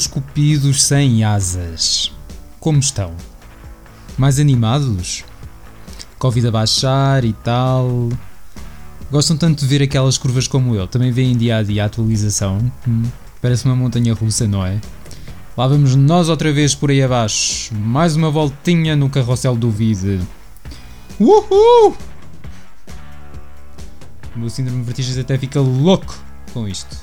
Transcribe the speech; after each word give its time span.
Meus 0.00 0.06
cupidos 0.06 0.82
sem 0.82 1.24
asas, 1.24 2.10
como 2.58 2.78
estão? 2.78 3.12
Mais 4.16 4.40
animados? 4.40 5.24
Covid 6.18 6.48
a 6.48 6.50
baixar 6.50 7.22
e 7.22 7.34
tal. 7.34 8.08
Gostam 9.10 9.36
tanto 9.36 9.60
de 9.60 9.66
ver 9.66 9.82
aquelas 9.82 10.16
curvas 10.16 10.48
como 10.48 10.74
eu? 10.74 10.86
Também 10.86 11.12
veem 11.12 11.36
dia 11.36 11.58
a 11.58 11.62
dia 11.62 11.82
a 11.82 11.86
atualização? 11.86 12.72
Hum, 12.88 13.02
parece 13.42 13.66
uma 13.66 13.76
montanha 13.76 14.14
russa, 14.14 14.48
não 14.48 14.64
é? 14.64 14.80
Lá 15.54 15.68
vamos 15.68 15.94
nós 15.94 16.30
outra 16.30 16.50
vez 16.50 16.74
por 16.74 16.90
aí 16.90 17.02
abaixo. 17.02 17.74
Mais 17.74 18.16
uma 18.16 18.30
voltinha 18.30 18.96
no 18.96 19.10
carrossel 19.10 19.54
do 19.54 19.70
Vide. 19.70 20.18
Uhul! 21.18 21.94
O 24.34 24.38
meu 24.38 24.48
síndrome 24.48 24.78
de 24.78 24.86
vertigens 24.86 25.18
até 25.18 25.36
fica 25.36 25.60
louco 25.60 26.18
com 26.54 26.66
isto. 26.66 26.96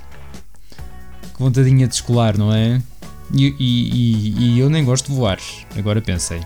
Que 1.22 1.44
vontadinha 1.44 1.88
de 1.88 1.94
escolar, 1.94 2.36
não 2.36 2.52
é? 2.52 2.82
E, 3.34 3.56
e, 3.60 4.56
e, 4.56 4.60
eu 4.60 4.70
nem 4.70 4.86
gosto 4.86 5.10
de 5.10 5.16
voar, 5.16 5.40
agora 5.76 6.02
pensei. 6.02 6.42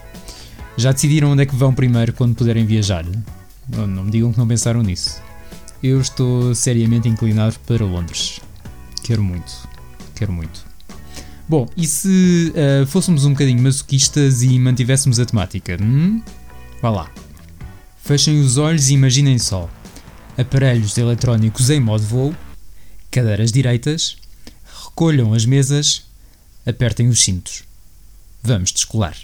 Já 0.77 0.91
decidiram 0.91 1.31
onde 1.31 1.43
é 1.43 1.45
que 1.45 1.55
vão 1.55 1.73
primeiro 1.73 2.13
quando 2.13 2.35
puderem 2.35 2.65
viajar? 2.65 3.05
Não, 3.69 3.85
não 3.85 4.03
me 4.05 4.11
digam 4.11 4.31
que 4.31 4.37
não 4.37 4.47
pensaram 4.47 4.81
nisso. 4.81 5.21
Eu 5.83 5.99
estou 5.99 6.55
seriamente 6.55 7.07
inclinado 7.07 7.55
para 7.65 7.83
Londres. 7.85 8.39
Quero 9.03 9.23
muito. 9.23 9.51
Quero 10.15 10.31
muito. 10.31 10.65
Bom, 11.47 11.67
e 11.75 11.85
se 11.85 12.53
uh, 12.55 12.85
fôssemos 12.87 13.25
um 13.25 13.31
bocadinho 13.31 13.61
masoquistas 13.61 14.41
e 14.41 14.57
mantivéssemos 14.57 15.19
a 15.19 15.25
temática? 15.25 15.77
Hum? 15.81 16.21
Vá 16.81 16.89
lá. 16.89 17.11
Fechem 17.97 18.39
os 18.39 18.57
olhos 18.57 18.89
e 18.89 18.93
imaginem 18.93 19.37
só. 19.37 19.69
Aparelhos 20.37 20.97
eletrónicos 20.97 21.69
em 21.69 21.79
modo 21.79 22.03
voo, 22.03 22.35
cadeiras 23.11 23.51
direitas, 23.51 24.17
recolham 24.85 25.33
as 25.33 25.45
mesas, 25.45 26.05
apertem 26.65 27.07
os 27.07 27.21
cintos. 27.21 27.63
Vamos 28.43 28.71
descolar. 28.71 29.15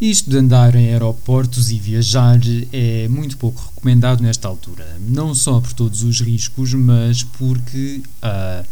Isto 0.00 0.30
de 0.30 0.36
andar 0.36 0.76
em 0.76 0.90
aeroportos 0.90 1.72
e 1.72 1.78
viajar 1.78 2.38
é 2.72 3.08
muito 3.08 3.36
pouco 3.36 3.60
recomendado 3.74 4.22
nesta 4.22 4.46
altura. 4.46 4.96
Não 5.00 5.34
só 5.34 5.60
por 5.60 5.72
todos 5.72 6.02
os 6.04 6.20
riscos, 6.20 6.72
mas 6.72 7.24
porque. 7.24 8.00
Uh, 8.22 8.64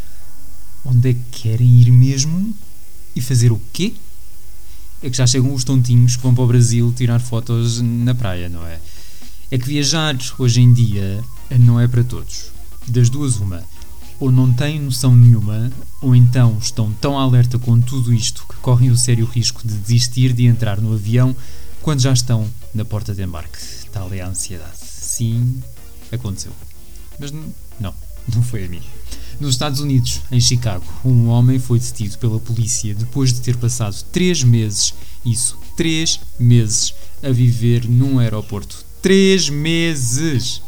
onde 0.85 1.11
é 1.11 1.15
que 1.15 1.43
querem 1.43 1.81
ir 1.81 1.91
mesmo? 1.91 2.55
E 3.15 3.21
fazer 3.21 3.51
o 3.51 3.61
quê? 3.73 3.95
É 5.03 5.11
que 5.11 5.17
já 5.17 5.27
chegam 5.27 5.53
os 5.53 5.65
tontinhos 5.65 6.15
que 6.15 6.23
vão 6.23 6.33
para 6.33 6.45
o 6.45 6.47
Brasil 6.47 6.95
tirar 6.97 7.19
fotos 7.19 7.81
na 7.81 8.15
praia, 8.15 8.49
não 8.49 8.65
é? 8.65 8.79
É 9.51 9.59
que 9.59 9.67
viajar 9.67 10.17
hoje 10.39 10.61
em 10.61 10.73
dia 10.73 11.25
não 11.59 11.81
é 11.81 11.89
para 11.89 12.05
todos. 12.05 12.53
Das 12.87 13.11
duas, 13.11 13.37
uma 13.39 13.65
ou 14.19 14.33
não 14.33 14.53
têm 14.53 14.81
noção 14.81 15.15
nenhuma, 15.15 15.71
ou 16.01 16.15
então 16.15 16.57
estão 16.61 16.93
tão 16.93 17.19
alerta 17.19 17.59
com 17.59 17.81
tudo 17.81 18.13
isto 18.13 18.47
que 18.49 18.57
correm 18.57 18.91
o 18.91 18.97
sério 18.97 19.27
risco 19.27 19.67
de 19.67 19.75
desistir 19.75 20.33
de 20.33 20.47
entrar 20.47 20.81
no 20.81 20.95
avião 20.95 21.35
quando 21.83 22.01
já 22.01 22.13
estão 22.13 22.49
na 22.75 22.85
porta 22.85 23.15
de 23.15 23.23
embarque. 23.23 23.59
Tal 23.93 24.13
é 24.13 24.21
a 24.21 24.29
ansiedade. 24.29 24.77
Sim, 24.77 25.63
aconteceu. 26.11 26.53
Mas 27.19 27.31
não, 27.31 27.95
não 28.35 28.43
foi 28.43 28.65
a 28.65 28.69
mim. 28.69 28.83
Nos 29.39 29.51
Estados 29.51 29.81
Unidos, 29.81 30.23
em 30.33 30.41
Chicago, 30.41 30.85
um 31.05 31.29
homem 31.29 31.59
foi 31.59 31.79
detido 31.79 32.17
pela 32.19 32.41
polícia 32.41 32.95
depois 32.95 33.33
de 33.33 33.41
ter 33.41 33.57
passado 33.57 34.03
três 34.11 34.43
meses, 34.43 34.95
isso, 35.25 35.59
três 35.77 36.19
meses, 36.39 36.95
a 37.23 37.31
viver 37.31 37.87
num 37.87 38.19
aeroporto. 38.19 38.85
Três 39.03 39.49
meses! 39.51 40.63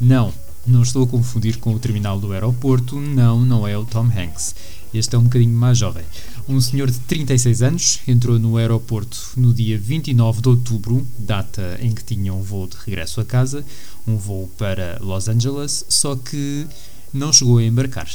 Não, 0.00 0.34
não 0.66 0.82
estou 0.82 1.04
a 1.04 1.06
confundir 1.06 1.58
com 1.58 1.74
o 1.74 1.78
terminal 1.78 2.20
do 2.20 2.32
aeroporto, 2.32 3.00
não, 3.00 3.40
não 3.40 3.66
é 3.66 3.76
o 3.76 3.84
Tom 3.84 4.04
Hanks. 4.06 4.54
Este 4.94 5.16
é 5.16 5.18
um 5.18 5.24
bocadinho 5.24 5.54
mais 5.54 5.78
jovem. 5.78 6.04
Um 6.48 6.60
senhor 6.60 6.90
de 6.90 6.98
36 7.00 7.62
anos 7.62 8.00
entrou 8.06 8.38
no 8.38 8.56
aeroporto 8.56 9.18
no 9.36 9.52
dia 9.52 9.78
29 9.78 10.42
de 10.42 10.48
outubro, 10.48 11.06
data 11.18 11.78
em 11.80 11.92
que 11.92 12.04
tinha 12.04 12.32
um 12.32 12.42
voo 12.42 12.66
de 12.66 12.76
regresso 12.84 13.20
a 13.20 13.24
casa, 13.24 13.64
um 14.06 14.16
voo 14.16 14.50
para 14.58 14.98
Los 15.00 15.28
Angeles, 15.28 15.84
só 15.88 16.14
que 16.14 16.66
não 17.12 17.32
chegou 17.32 17.58
a 17.58 17.64
embarcar. 17.64 18.08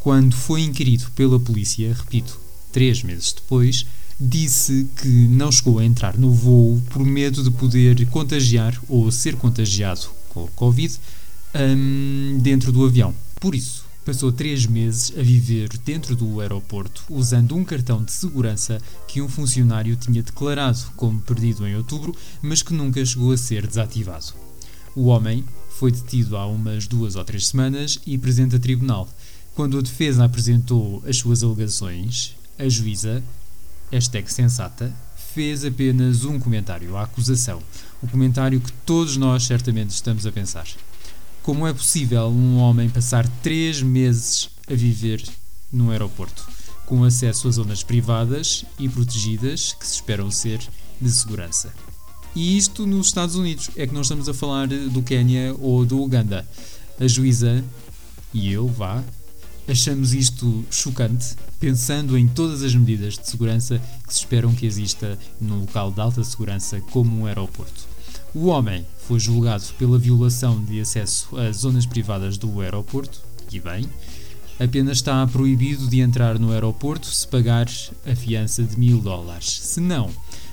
Quando 0.00 0.34
foi 0.34 0.62
inquirido 0.62 1.10
pela 1.14 1.38
polícia, 1.38 1.94
repito, 1.94 2.40
três 2.72 3.02
meses 3.02 3.32
depois, 3.32 3.86
disse 4.18 4.88
que 4.96 5.08
não 5.08 5.52
chegou 5.52 5.78
a 5.78 5.84
entrar 5.84 6.16
no 6.16 6.32
voo 6.32 6.82
por 6.90 7.04
medo 7.04 7.42
de 7.44 7.50
poder 7.50 8.06
contagiar 8.06 8.80
ou 8.88 9.10
ser 9.12 9.36
contagiado 9.36 10.08
com 10.30 10.44
o 10.44 10.48
Covid 10.48 10.98
um, 11.54 12.38
dentro 12.40 12.72
do 12.72 12.84
avião. 12.84 13.14
Por 13.40 13.54
isso, 13.54 13.84
passou 14.04 14.32
três 14.32 14.66
meses 14.66 15.12
a 15.16 15.22
viver 15.22 15.68
dentro 15.84 16.16
do 16.16 16.40
aeroporto 16.40 17.04
usando 17.08 17.56
um 17.56 17.64
cartão 17.64 18.02
de 18.02 18.12
segurança 18.12 18.80
que 19.06 19.20
um 19.22 19.28
funcionário 19.28 19.96
tinha 19.96 20.22
declarado 20.22 20.78
como 20.96 21.20
perdido 21.20 21.66
em 21.66 21.76
outubro, 21.76 22.14
mas 22.40 22.62
que 22.62 22.74
nunca 22.74 23.04
chegou 23.04 23.32
a 23.32 23.36
ser 23.36 23.66
desativado. 23.66 24.34
O 24.94 25.06
homem 25.06 25.44
foi 25.70 25.90
detido 25.90 26.36
há 26.36 26.46
umas 26.46 26.86
duas 26.86 27.16
ou 27.16 27.24
três 27.24 27.48
semanas 27.48 27.98
e 28.06 28.18
presente 28.18 28.56
a 28.56 28.58
tribunal. 28.58 29.08
Quando 29.54 29.78
a 29.78 29.82
defesa 29.82 30.24
apresentou 30.24 31.02
as 31.06 31.18
suas 31.18 31.42
alegações, 31.42 32.34
a 32.58 32.68
juíza, 32.68 33.22
hashtag 33.90 34.32
sensata, 34.32 34.94
fez 35.34 35.64
apenas 35.64 36.24
um 36.24 36.38
comentário 36.38 36.96
à 36.96 37.02
acusação. 37.02 37.62
O 38.02 38.08
comentário 38.08 38.60
que 38.60 38.72
todos 38.84 39.16
nós 39.16 39.44
certamente 39.44 39.90
estamos 39.90 40.26
a 40.26 40.32
pensar. 40.32 40.66
Como 41.42 41.66
é 41.66 41.72
possível 41.72 42.28
um 42.28 42.58
homem 42.58 42.88
passar 42.88 43.28
três 43.42 43.82
meses 43.82 44.48
a 44.70 44.74
viver 44.74 45.20
num 45.72 45.90
aeroporto, 45.90 46.48
com 46.86 47.02
acesso 47.02 47.48
a 47.48 47.50
zonas 47.50 47.82
privadas 47.82 48.64
e 48.78 48.88
protegidas 48.88 49.72
que 49.72 49.84
se 49.84 49.94
esperam 49.94 50.30
ser 50.30 50.60
de 51.00 51.10
segurança? 51.10 51.74
E 52.32 52.56
isto 52.56 52.86
nos 52.86 53.08
Estados 53.08 53.34
Unidos, 53.34 53.70
é 53.76 53.88
que 53.88 53.92
não 53.92 54.02
estamos 54.02 54.28
a 54.28 54.34
falar 54.34 54.68
do 54.68 55.02
Quênia 55.02 55.52
ou 55.58 55.84
do 55.84 56.00
Uganda. 56.00 56.48
A 57.00 57.08
juíza 57.08 57.64
e 58.32 58.52
eu, 58.52 58.68
vá, 58.68 59.02
achamos 59.66 60.14
isto 60.14 60.64
chocante, 60.70 61.34
pensando 61.58 62.16
em 62.16 62.28
todas 62.28 62.62
as 62.62 62.72
medidas 62.72 63.18
de 63.18 63.28
segurança 63.28 63.82
que 64.06 64.14
se 64.14 64.20
esperam 64.20 64.54
que 64.54 64.64
exista 64.64 65.18
num 65.40 65.62
local 65.62 65.90
de 65.90 66.00
alta 66.00 66.22
segurança 66.22 66.80
como 66.92 67.20
um 67.20 67.26
aeroporto. 67.26 67.91
O 68.34 68.46
homem 68.46 68.86
foi 69.06 69.20
julgado 69.20 69.64
pela 69.78 69.98
violação 69.98 70.64
de 70.64 70.80
acesso 70.80 71.36
a 71.36 71.52
zonas 71.52 71.84
privadas 71.84 72.38
do 72.38 72.62
aeroporto, 72.62 73.20
e 73.52 73.60
bem, 73.60 73.86
apenas 74.58 74.98
está 74.98 75.26
proibido 75.26 75.86
de 75.86 76.00
entrar 76.00 76.38
no 76.38 76.50
aeroporto 76.50 77.06
se 77.08 77.28
pagar 77.28 77.68
a 78.06 78.16
fiança 78.16 78.62
de 78.62 78.78
mil 78.78 79.02
dólares. 79.02 79.60
Se 79.60 79.80
não, 79.80 80.10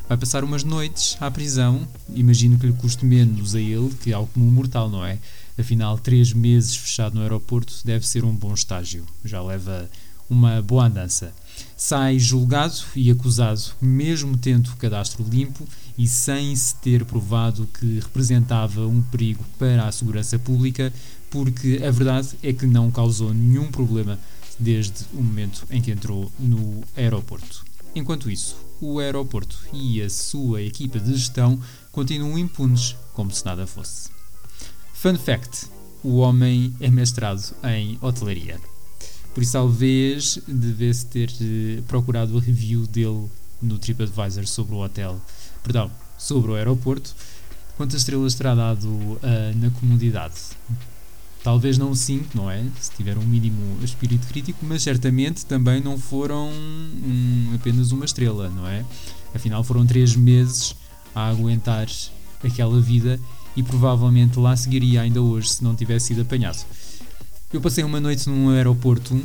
vai 0.09 0.17
passar 0.17 0.43
umas 0.43 0.65
noites 0.65 1.15
à 1.21 1.31
prisão. 1.31 1.87
Imagino 2.13 2.59
que 2.59 2.67
lhe 2.67 2.73
custe 2.73 3.05
menos 3.05 3.55
a 3.55 3.61
ele 3.61 3.93
que 4.03 4.11
ao 4.11 4.27
comum 4.27 4.51
mortal, 4.51 4.89
não 4.89 5.05
é? 5.05 5.17
Afinal, 5.57 5.97
três 5.97 6.33
meses 6.33 6.75
fechado 6.75 7.15
no 7.15 7.21
aeroporto 7.21 7.73
deve 7.85 8.05
ser 8.05 8.25
um 8.25 8.35
bom 8.35 8.53
estágio. 8.53 9.05
Já 9.23 9.41
leva 9.41 9.89
uma 10.29 10.61
boa 10.61 10.87
andança. 10.87 11.33
Sai 11.81 12.19
julgado 12.19 12.75
e 12.93 13.09
acusado, 13.09 13.61
mesmo 13.81 14.35
tendo 14.35 14.67
o 14.67 14.75
cadastro 14.75 15.23
limpo 15.23 15.65
e 15.97 16.09
sem 16.09 16.53
se 16.53 16.75
ter 16.75 17.05
provado 17.05 17.65
que 17.67 18.01
representava 18.01 18.85
um 18.85 19.01
perigo 19.01 19.45
para 19.57 19.87
a 19.87 19.91
segurança 19.91 20.37
pública, 20.37 20.91
porque 21.31 21.81
a 21.81 21.89
verdade 21.89 22.37
é 22.43 22.51
que 22.51 22.67
não 22.67 22.91
causou 22.91 23.33
nenhum 23.33 23.71
problema 23.71 24.19
desde 24.59 25.05
o 25.13 25.23
momento 25.23 25.65
em 25.71 25.81
que 25.81 25.91
entrou 25.91 26.29
no 26.37 26.83
aeroporto. 26.97 27.63
Enquanto 27.95 28.29
isso, 28.29 28.57
o 28.81 28.99
aeroporto 28.99 29.57
e 29.71 30.01
a 30.01 30.09
sua 30.09 30.61
equipa 30.61 30.99
de 30.99 31.13
gestão 31.15 31.57
continuam 31.93 32.37
impunes 32.37 32.93
como 33.13 33.31
se 33.31 33.45
nada 33.45 33.65
fosse. 33.65 34.09
Fun 34.93 35.15
fact: 35.17 35.67
o 36.03 36.17
homem 36.17 36.75
é 36.81 36.89
mestrado 36.89 37.55
em 37.63 37.97
hotelaria. 38.01 38.59
Por 39.39 39.43
isso, 39.43 39.53
talvez 39.53 40.37
devesse 40.45 41.05
ter 41.05 41.31
eh, 41.39 41.81
procurado 41.87 42.37
a 42.37 42.41
review 42.41 42.85
dele 42.85 43.29
no 43.61 43.79
TripAdvisor 43.79 44.45
sobre 44.45 44.75
o 44.75 44.79
hotel 44.79 45.17
perdão, 45.63 45.89
sobre 46.17 46.51
o 46.51 46.55
aeroporto, 46.55 47.15
quantas 47.77 48.01
estrelas 48.01 48.35
terá 48.35 48.53
dado 48.53 48.85
uh, 48.89 49.19
na 49.55 49.69
comunidade? 49.69 50.35
Talvez 51.41 51.77
não 51.77 51.95
5, 51.95 52.35
não 52.35 52.51
é? 52.51 52.65
Se 52.81 52.91
tiver 52.91 53.17
um 53.17 53.23
mínimo 53.23 53.81
espírito 53.81 54.27
crítico, 54.27 54.59
mas 54.65 54.83
certamente 54.83 55.45
também 55.45 55.79
não 55.79 55.97
foram 55.97 56.49
um, 56.49 57.53
apenas 57.55 57.93
uma 57.93 58.03
estrela, 58.03 58.49
não 58.49 58.67
é? 58.67 58.83
Afinal, 59.33 59.63
foram 59.63 59.85
3 59.85 60.17
meses 60.17 60.75
a 61.15 61.29
aguentar 61.29 61.87
aquela 62.43 62.81
vida 62.81 63.17
e 63.55 63.63
provavelmente 63.63 64.37
lá 64.37 64.53
seguiria 64.57 64.99
ainda 64.99 65.21
hoje 65.21 65.47
se 65.47 65.63
não 65.63 65.77
tivesse 65.77 66.07
sido 66.07 66.23
apanhado. 66.23 66.65
Eu 67.51 67.59
passei 67.59 67.83
uma 67.83 67.99
noite 67.99 68.29
num 68.29 68.49
aeroporto 68.49 69.19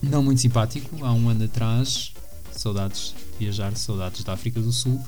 não 0.00 0.22
muito 0.22 0.40
simpático, 0.40 1.04
há 1.04 1.12
um 1.12 1.28
ano 1.28 1.44
atrás, 1.44 2.12
saudades 2.52 3.12
de 3.32 3.44
viajar, 3.44 3.74
saudades 3.76 4.22
da 4.22 4.34
África 4.34 4.60
do 4.60 4.70
Sul, 4.70 5.02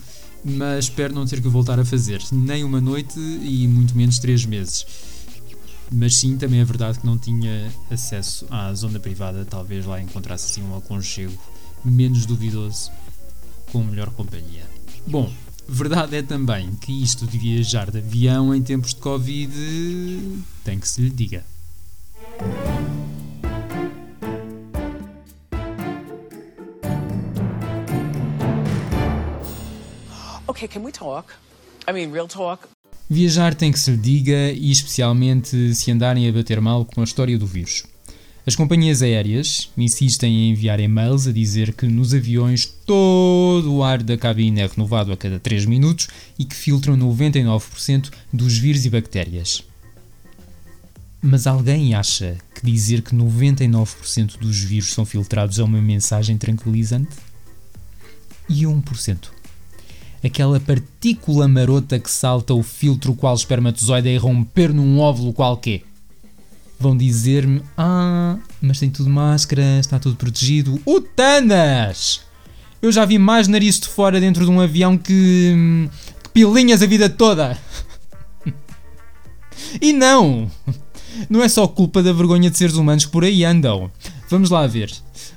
mas 0.44 0.86
espero 0.86 1.14
não 1.14 1.24
ter 1.24 1.40
que 1.40 1.48
voltar 1.48 1.78
a 1.78 1.84
fazer 1.84 2.20
nem 2.32 2.64
uma 2.64 2.80
noite 2.80 3.16
e 3.20 3.68
muito 3.68 3.96
menos 3.96 4.18
três 4.18 4.44
meses. 4.44 4.84
Mas 5.92 6.16
sim, 6.16 6.36
também 6.36 6.58
é 6.58 6.64
verdade 6.64 6.98
que 6.98 7.06
não 7.06 7.16
tinha 7.16 7.72
acesso 7.88 8.44
à 8.50 8.74
zona 8.74 8.98
privada, 8.98 9.44
talvez 9.44 9.86
lá 9.86 10.00
encontrasse 10.00 10.50
assim 10.50 10.68
um 10.68 10.76
aconchego 10.76 11.38
menos 11.84 12.26
duvidoso 12.26 12.90
com 13.70 13.84
melhor 13.84 14.10
companhia. 14.10 14.64
Bom, 15.06 15.32
verdade 15.68 16.16
é 16.16 16.22
também 16.22 16.74
que 16.74 16.90
isto 17.04 17.24
de 17.24 17.38
viajar 17.38 17.88
de 17.88 17.98
avião 17.98 18.52
em 18.52 18.62
tempos 18.62 18.94
de 18.94 19.00
Covid 19.00 19.52
tem 20.64 20.80
que 20.80 20.88
se 20.88 21.00
lhe 21.00 21.10
diga. 21.10 21.44
Okay, 30.56 30.68
can 30.68 30.82
we 30.82 30.90
talk? 30.90 31.34
I 31.86 31.92
mean, 31.92 32.10
real 32.10 32.26
talk. 32.26 32.66
Viajar 33.10 33.54
tem 33.54 33.70
que 33.70 33.78
se 33.78 33.90
lhe 33.90 33.98
diga 33.98 34.52
e 34.52 34.70
especialmente 34.70 35.74
se 35.74 35.90
andarem 35.90 36.26
a 36.26 36.32
bater 36.32 36.62
mal 36.62 36.86
com 36.86 37.02
a 37.02 37.04
história 37.04 37.38
do 37.38 37.46
vírus. 37.46 37.84
As 38.46 38.56
companhias 38.56 39.02
aéreas 39.02 39.70
insistem 39.76 40.32
em 40.32 40.52
enviar 40.52 40.80
e-mails 40.80 41.26
a 41.26 41.32
dizer 41.32 41.74
que 41.74 41.84
nos 41.86 42.14
aviões 42.14 42.64
todo 42.64 43.70
o 43.70 43.84
ar 43.84 44.02
da 44.02 44.16
cabine 44.16 44.62
é 44.62 44.66
renovado 44.66 45.12
a 45.12 45.16
cada 45.16 45.38
3 45.38 45.66
minutos 45.66 46.08
e 46.38 46.44
que 46.46 46.56
filtram 46.56 46.96
99% 46.96 48.10
dos 48.32 48.56
vírus 48.56 48.86
e 48.86 48.88
bactérias. 48.88 49.62
Mas 51.20 51.46
alguém 51.46 51.94
acha 51.94 52.38
que 52.54 52.64
dizer 52.64 53.02
que 53.02 53.14
99% 53.14 54.38
dos 54.38 54.58
vírus 54.60 54.94
são 54.94 55.04
filtrados 55.04 55.58
é 55.58 55.62
uma 55.62 55.82
mensagem 55.82 56.38
tranquilizante? 56.38 57.14
E 58.48 58.62
1%? 58.62 59.35
Aquela 60.24 60.58
partícula 60.58 61.46
marota 61.46 61.98
que 61.98 62.10
salta 62.10 62.54
o 62.54 62.62
filtro 62.62 63.14
qual 63.14 63.34
espermatozoide 63.34 64.08
a 64.08 64.12
irromper 64.12 64.72
num 64.72 64.98
óvulo 64.98 65.32
qualquer 65.32 65.82
vão 66.78 66.96
dizer-me: 66.96 67.62
Ah, 67.76 68.36
mas 68.60 68.78
tem 68.78 68.90
tudo 68.90 69.10
máscara, 69.10 69.78
está 69.78 69.98
tudo 69.98 70.16
protegido. 70.16 70.80
Utanas! 70.86 72.20
Eu 72.80 72.92
já 72.92 73.04
vi 73.04 73.18
mais 73.18 73.48
nariz 73.48 73.80
de 73.80 73.88
fora 73.88 74.20
dentro 74.20 74.44
de 74.44 74.50
um 74.50 74.60
avião 74.60 74.96
que. 74.96 75.88
que 76.22 76.28
pilinhas 76.30 76.82
a 76.82 76.86
vida 76.86 77.08
toda! 77.08 77.58
e 79.80 79.92
não! 79.92 80.50
Não 81.30 81.42
é 81.42 81.48
só 81.48 81.66
culpa 81.66 82.02
da 82.02 82.12
vergonha 82.12 82.50
de 82.50 82.58
seres 82.58 82.76
humanos 82.76 83.06
que 83.06 83.10
por 83.10 83.24
aí 83.24 83.42
andam. 83.42 83.90
Vamos 84.28 84.50
lá 84.50 84.66
ver. 84.66 84.92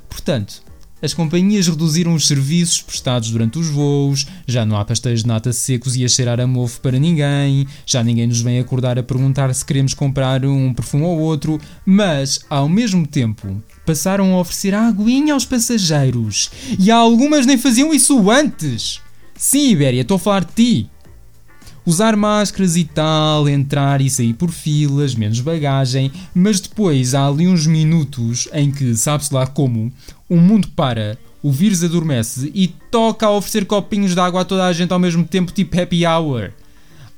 Portanto, 0.09 0.61
as 1.01 1.13
companhias 1.13 1.68
reduziram 1.68 2.13
os 2.13 2.28
serviços 2.28 2.81
prestados 2.81 3.31
durante 3.31 3.57
os 3.57 3.69
voos, 3.69 4.28
já 4.48 4.66
não 4.66 4.78
há 4.78 4.86
pastéis 4.86 5.22
de 5.22 5.28
nata 5.28 5.54
secos 5.54 5.96
e 5.96 6.04
a 6.04 6.07
cheirar 6.07 6.40
a 6.40 6.48
mofo 6.48 6.81
para 6.81 7.00
ninguém, 7.00 7.68
já 7.86 8.04
ninguém 8.04 8.28
nos 8.28 8.42
vem 8.42 8.60
acordar 8.60 9.00
a 9.00 9.04
perguntar 9.04 9.54
se 9.54 9.66
queremos 9.66 9.94
comprar 9.94 10.46
um 10.46 10.74
perfume 10.74 11.04
ou 11.04 11.19
outro, 11.19 11.60
mas, 11.86 12.42
ao 12.50 12.68
mesmo 12.68 13.06
tempo, 13.06 13.62
passaram 13.86 14.34
a 14.34 14.40
oferecer 14.40 14.74
aguinha 14.74 15.34
aos 15.34 15.46
passageiros. 15.46 16.51
E 16.78 16.92
algumas 16.92 17.46
nem 17.46 17.57
faziam 17.57 17.94
isso 17.94 18.30
antes! 18.30 19.01
Sim, 19.36 19.69
Ibéria, 19.69 20.01
estou 20.01 20.16
a 20.16 20.19
falar 20.19 20.44
de 20.44 20.54
ti! 20.54 20.90
Usar 21.89 22.15
máscaras 22.15 22.75
e 22.77 22.83
tal, 22.83 23.50
entrar 23.50 24.00
e 24.00 24.12
sair 24.12 24.36
por 24.36 24.51
filas, 24.51 25.15
menos 25.15 25.39
bagagem, 25.39 26.12
mas 26.36 26.59
depois 26.59 27.15
há 27.15 27.25
ali 27.25 27.47
uns 27.47 27.65
minutos 27.65 28.47
em 28.53 28.69
que, 28.69 28.95
sabe-se 28.95 29.33
lá 29.33 29.47
como, 29.47 29.91
o 30.30 30.38
mundo 30.38 30.68
para, 30.75 31.18
o 31.41 31.51
vírus 31.51 31.83
adormece 31.83 32.51
e 32.53 32.68
toca 32.68 33.25
a 33.25 33.31
oferecer 33.31 33.65
copinhos 33.65 34.13
de 34.13 34.19
água 34.19 34.41
a 34.41 34.45
toda 34.45 34.65
a 34.65 34.71
gente 34.74 34.94
ao 34.94 35.00
mesmo 35.00 35.24
tempo, 35.24 35.51
tipo 35.51 35.81
happy 35.81 36.06
hour. 36.06 36.51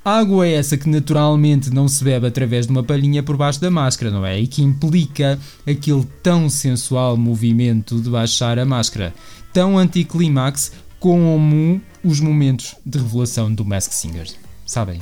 Água 0.06 0.48
é 0.48 0.54
essa 0.54 0.78
que 0.78 0.88
naturalmente 0.88 1.70
não 1.70 1.90
se 1.90 2.02
bebe 2.02 2.28
através 2.28 2.66
de 2.66 2.72
uma 2.72 2.82
palhinha 2.82 3.22
por 3.22 3.36
baixo 3.36 3.60
da 3.60 3.70
máscara, 3.70 4.10
não 4.10 4.26
é? 4.26 4.40
E 4.40 4.48
que 4.48 4.64
implica 4.64 5.38
aquele 5.68 6.08
tão 6.24 6.50
sensual 6.50 7.18
movimento 7.18 8.00
de 8.00 8.10
baixar 8.10 8.58
a 8.58 8.64
máscara, 8.64 9.14
tão 9.52 9.78
anticlimax 9.78 10.72
como 10.98 11.82
os 12.02 12.22
momentos 12.22 12.74
de 12.86 13.00
revelação 13.00 13.54
do 13.54 13.66
Mask 13.66 13.92
Singer 13.92 14.28
sabem? 14.72 15.02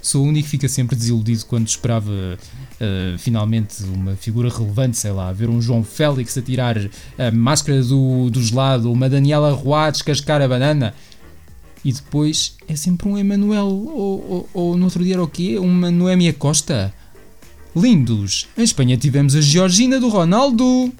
Sou 0.00 0.24
o 0.24 0.28
único 0.28 0.44
que 0.44 0.50
fica 0.50 0.68
sempre 0.68 0.96
desiludido 0.96 1.44
quando 1.46 1.68
esperava 1.68 2.10
uh, 2.10 3.18
finalmente 3.18 3.82
uma 3.84 4.16
figura 4.16 4.48
relevante, 4.48 4.96
sei 4.96 5.12
lá, 5.12 5.32
ver 5.32 5.48
um 5.48 5.62
João 5.62 5.84
Félix 5.84 6.36
a 6.36 6.42
tirar 6.42 6.76
a 7.18 7.30
máscara 7.30 7.80
do, 7.82 8.28
do 8.30 8.42
gelado, 8.42 8.90
uma 8.90 9.08
Daniela 9.08 9.52
Roa 9.52 9.90
descascar 9.90 10.42
a 10.42 10.48
banana. 10.48 10.92
E 11.84 11.92
depois 11.92 12.56
é 12.68 12.74
sempre 12.74 13.08
um 13.08 13.18
Emanuel, 13.18 13.66
ou, 13.66 14.26
ou, 14.28 14.48
ou 14.52 14.76
no 14.76 14.84
outro 14.84 15.02
dia 15.02 15.14
era 15.14 15.22
o 15.22 15.28
quê? 15.28 15.58
Uma 15.58 15.90
Noémia 15.90 16.32
Costa. 16.32 16.92
Lindos! 17.74 18.48
Em 18.56 18.62
Espanha 18.62 18.96
tivemos 18.96 19.34
a 19.34 19.40
Georgina 19.40 19.98
do 19.98 20.08
Ronaldo. 20.08 20.92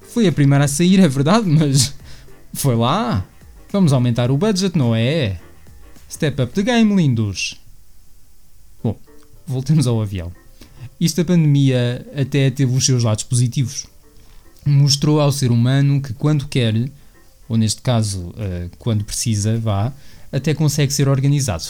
Foi 0.00 0.26
a 0.26 0.32
primeira 0.32 0.64
a 0.64 0.68
sair, 0.68 1.00
é 1.00 1.08
verdade, 1.08 1.48
mas 1.48 1.94
foi 2.52 2.76
lá. 2.76 3.24
Vamos 3.72 3.92
aumentar 3.92 4.30
o 4.30 4.36
budget, 4.36 4.76
não 4.76 4.94
é? 4.94 5.38
Step 6.08 6.40
up 6.40 6.52
the 6.52 6.62
game, 6.62 6.94
lindos! 6.94 7.56
Bom, 8.82 8.96
voltemos 9.46 9.86
ao 9.86 10.00
avião. 10.00 10.32
Isto 11.00 11.16
da 11.18 11.24
pandemia 11.24 12.06
até 12.16 12.50
teve 12.50 12.74
os 12.74 12.86
seus 12.86 13.02
lados 13.02 13.24
positivos. 13.24 13.86
Mostrou 14.64 15.20
ao 15.20 15.32
ser 15.32 15.50
humano 15.50 16.00
que 16.00 16.14
quando 16.14 16.48
quer, 16.48 16.74
ou 17.48 17.56
neste 17.56 17.82
caso, 17.82 18.28
uh, 18.28 18.70
quando 18.78 19.04
precisa, 19.04 19.58
vá, 19.58 19.92
até 20.32 20.54
consegue 20.54 20.92
ser 20.92 21.08
organizado. 21.08 21.64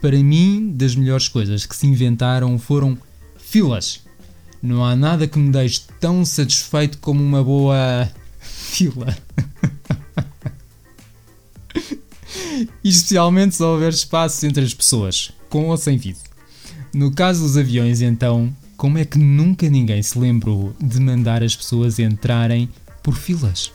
Para 0.00 0.16
mim, 0.18 0.72
das 0.74 0.96
melhores 0.96 1.28
coisas 1.28 1.64
que 1.64 1.76
se 1.76 1.86
inventaram 1.86 2.58
foram 2.58 2.98
filas. 3.36 4.00
Não 4.62 4.84
há 4.84 4.96
nada 4.96 5.28
que 5.28 5.38
me 5.38 5.50
deixe 5.50 5.82
tão 6.00 6.24
satisfeito 6.24 6.98
como 6.98 7.22
uma 7.22 7.44
boa 7.44 8.10
fila. 8.40 9.16
Especialmente 12.82 13.54
se 13.54 13.62
houver 13.62 13.90
espaço 13.90 14.46
entre 14.46 14.64
as 14.64 14.74
pessoas, 14.74 15.32
com 15.48 15.68
ou 15.68 15.76
sem 15.76 15.96
vidro. 15.96 16.22
No 16.94 17.10
caso 17.10 17.42
dos 17.42 17.56
aviões, 17.56 18.02
então, 18.02 18.54
como 18.76 18.98
é 18.98 19.04
que 19.04 19.18
nunca 19.18 19.68
ninguém 19.68 20.02
se 20.02 20.18
lembrou 20.18 20.74
de 20.80 21.00
mandar 21.00 21.42
as 21.42 21.56
pessoas 21.56 21.98
entrarem 21.98 22.68
por 23.02 23.14
filas? 23.14 23.72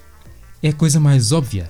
É 0.62 0.70
a 0.70 0.74
coisa 0.74 1.00
mais 1.00 1.32
óbvia. 1.32 1.70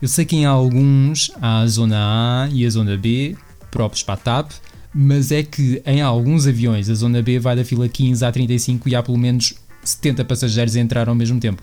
Eu 0.00 0.08
sei 0.08 0.24
que 0.24 0.36
em 0.36 0.44
alguns 0.44 1.30
há 1.40 1.60
a 1.60 1.66
zona 1.66 1.96
A 2.44 2.48
e 2.52 2.66
a 2.66 2.70
zona 2.70 2.96
B, 2.96 3.36
próprios 3.70 4.02
para 4.02 4.14
a 4.14 4.18
TAP, 4.18 4.52
mas 4.94 5.32
é 5.32 5.42
que 5.42 5.82
em 5.86 6.00
alguns 6.02 6.46
aviões 6.46 6.88
a 6.88 6.94
zona 6.94 7.22
B 7.22 7.38
vai 7.38 7.56
da 7.56 7.64
fila 7.64 7.88
15 7.88 8.24
à 8.24 8.30
35 8.30 8.88
e 8.88 8.94
há 8.94 9.02
pelo 9.02 9.18
menos 9.18 9.54
70 9.82 10.24
passageiros 10.24 10.76
a 10.76 10.80
entrar 10.80 11.08
ao 11.08 11.14
mesmo 11.14 11.40
tempo. 11.40 11.62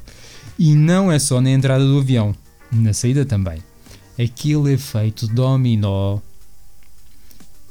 E 0.58 0.76
não 0.76 1.12
é 1.12 1.20
só 1.20 1.40
na 1.40 1.52
entrada 1.52 1.86
do 1.86 2.00
avião, 2.00 2.36
na 2.72 2.94
saída 2.94 3.26
também 3.26 3.60
aquele 4.20 4.74
efeito 4.74 5.28
dominó. 5.28 6.20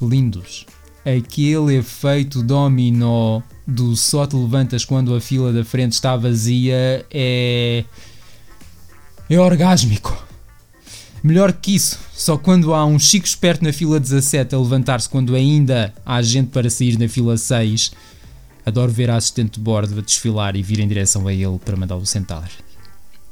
Lindos. 0.00 0.66
Aquele 1.04 1.76
efeito 1.76 2.42
dominó 2.42 3.42
do 3.66 3.96
só 3.96 4.26
te 4.26 4.36
levantas 4.36 4.84
quando 4.84 5.14
a 5.14 5.20
fila 5.20 5.52
da 5.52 5.64
frente 5.64 5.92
está 5.92 6.16
vazia 6.16 7.04
é. 7.10 7.84
é 9.28 9.40
orgásmico. 9.40 10.16
Melhor 11.22 11.52
que 11.52 11.76
isso, 11.76 12.00
só 12.12 12.36
quando 12.36 12.74
há 12.74 12.84
um 12.84 12.98
chico 12.98 13.24
esperto 13.24 13.64
na 13.64 13.72
fila 13.72 14.00
17 14.00 14.54
a 14.54 14.58
levantar-se 14.58 15.08
quando 15.08 15.36
ainda 15.36 15.94
há 16.04 16.20
gente 16.20 16.48
para 16.48 16.68
sair 16.68 16.98
na 16.98 17.08
fila 17.08 17.36
6. 17.36 17.92
Adoro 18.66 18.90
ver 18.90 19.10
a 19.10 19.16
assistente 19.16 19.54
de 19.54 19.60
bordo 19.60 19.98
a 19.98 20.02
desfilar 20.02 20.56
e 20.56 20.62
vir 20.62 20.80
em 20.80 20.88
direção 20.88 21.26
a 21.28 21.32
ele 21.32 21.58
para 21.64 21.76
mandá-lo 21.76 22.06
sentar. 22.06 22.50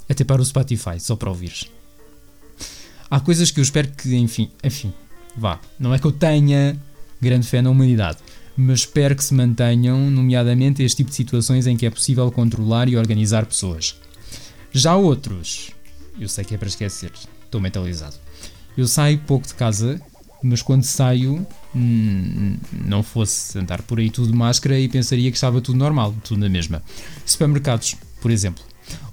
Até 0.08 0.22
para 0.24 0.42
o 0.42 0.44
Spotify, 0.44 0.98
só 0.98 1.16
para 1.16 1.30
ouvires. 1.30 1.66
Há 3.10 3.18
coisas 3.18 3.50
que 3.50 3.58
eu 3.58 3.62
espero 3.62 3.88
que, 3.88 4.14
enfim, 4.14 4.48
enfim, 4.62 4.92
vá. 5.36 5.58
Não 5.80 5.92
é 5.92 5.98
que 5.98 6.06
eu 6.06 6.12
tenha 6.12 6.80
grande 7.20 7.44
fé 7.44 7.60
na 7.60 7.68
humanidade, 7.68 8.18
mas 8.56 8.80
espero 8.80 9.16
que 9.16 9.24
se 9.24 9.34
mantenham, 9.34 10.08
nomeadamente, 10.08 10.80
este 10.84 10.98
tipo 10.98 11.10
de 11.10 11.16
situações 11.16 11.66
em 11.66 11.76
que 11.76 11.84
é 11.84 11.90
possível 11.90 12.30
controlar 12.30 12.88
e 12.88 12.96
organizar 12.96 13.44
pessoas. 13.46 13.96
Já 14.70 14.94
outros, 14.94 15.72
eu 16.20 16.28
sei 16.28 16.44
que 16.44 16.54
é 16.54 16.58
para 16.58 16.68
esquecer, 16.68 17.10
estou 17.44 17.60
mentalizado. 17.60 18.14
Eu 18.76 18.86
saio 18.86 19.18
pouco 19.18 19.44
de 19.44 19.54
casa, 19.54 20.00
mas 20.40 20.62
quando 20.62 20.84
saio, 20.84 21.44
hum, 21.74 22.56
não 22.86 23.02
fosse 23.02 23.58
andar 23.58 23.82
por 23.82 23.98
aí 23.98 24.08
tudo 24.08 24.30
de 24.30 24.38
máscara 24.38 24.78
e 24.78 24.88
pensaria 24.88 25.32
que 25.32 25.36
estava 25.36 25.60
tudo 25.60 25.76
normal, 25.76 26.14
tudo 26.22 26.38
na 26.38 26.48
mesma. 26.48 26.80
Supermercados, 27.26 27.96
por 28.20 28.30
exemplo, 28.30 28.62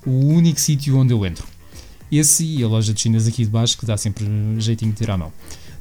o 0.06 0.28
único 0.28 0.60
sítio 0.60 0.96
onde 0.98 1.14
eu 1.14 1.26
entro 1.26 1.57
esse 2.12 2.46
e 2.46 2.64
a 2.64 2.68
loja 2.68 2.94
de 2.94 3.02
chinas 3.02 3.28
aqui 3.28 3.44
de 3.44 3.50
baixo, 3.50 3.78
que 3.78 3.86
dá 3.86 3.98
sempre 3.98 4.26
um 4.26 4.60
jeitinho 4.60 4.92
de 4.92 4.98
ter 4.98 5.10
à 5.10 5.18
mão. 5.18 5.32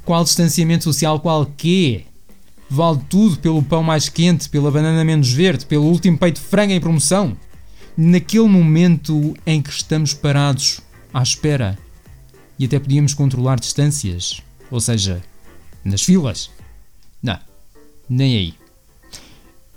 Qual 0.03 0.23
distanciamento 0.23 0.83
social 0.83 1.19
qualquer? 1.19 2.05
Vale 2.69 2.99
tudo 3.09 3.37
pelo 3.39 3.63
pão 3.63 3.81
mais 3.81 4.09
quente, 4.09 4.49
pela 4.49 4.71
banana 4.71 5.03
menos 5.03 5.31
verde, 5.31 5.65
pelo 5.65 5.85
último 5.85 6.17
peito 6.17 6.41
de 6.41 6.47
frango 6.47 6.73
em 6.73 6.79
promoção? 6.79 7.35
Naquele 7.95 8.47
momento 8.47 9.33
em 9.45 9.61
que 9.61 9.69
estamos 9.69 10.13
parados, 10.13 10.81
à 11.13 11.23
espera, 11.23 11.77
e 12.59 12.65
até 12.65 12.79
podíamos 12.79 13.13
controlar 13.13 13.59
distâncias, 13.59 14.41
ou 14.69 14.79
seja, 14.79 15.21
nas 15.83 16.01
filas? 16.01 16.49
Não, 17.23 17.39
nem 18.09 18.35
aí. 18.35 18.53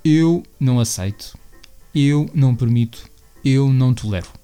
Eu 0.04 0.42
não 0.58 0.80
aceito, 0.80 1.38
eu 1.94 2.28
não 2.34 2.54
permito, 2.54 3.08
eu 3.44 3.72
não 3.72 3.94
tolero 3.94 4.39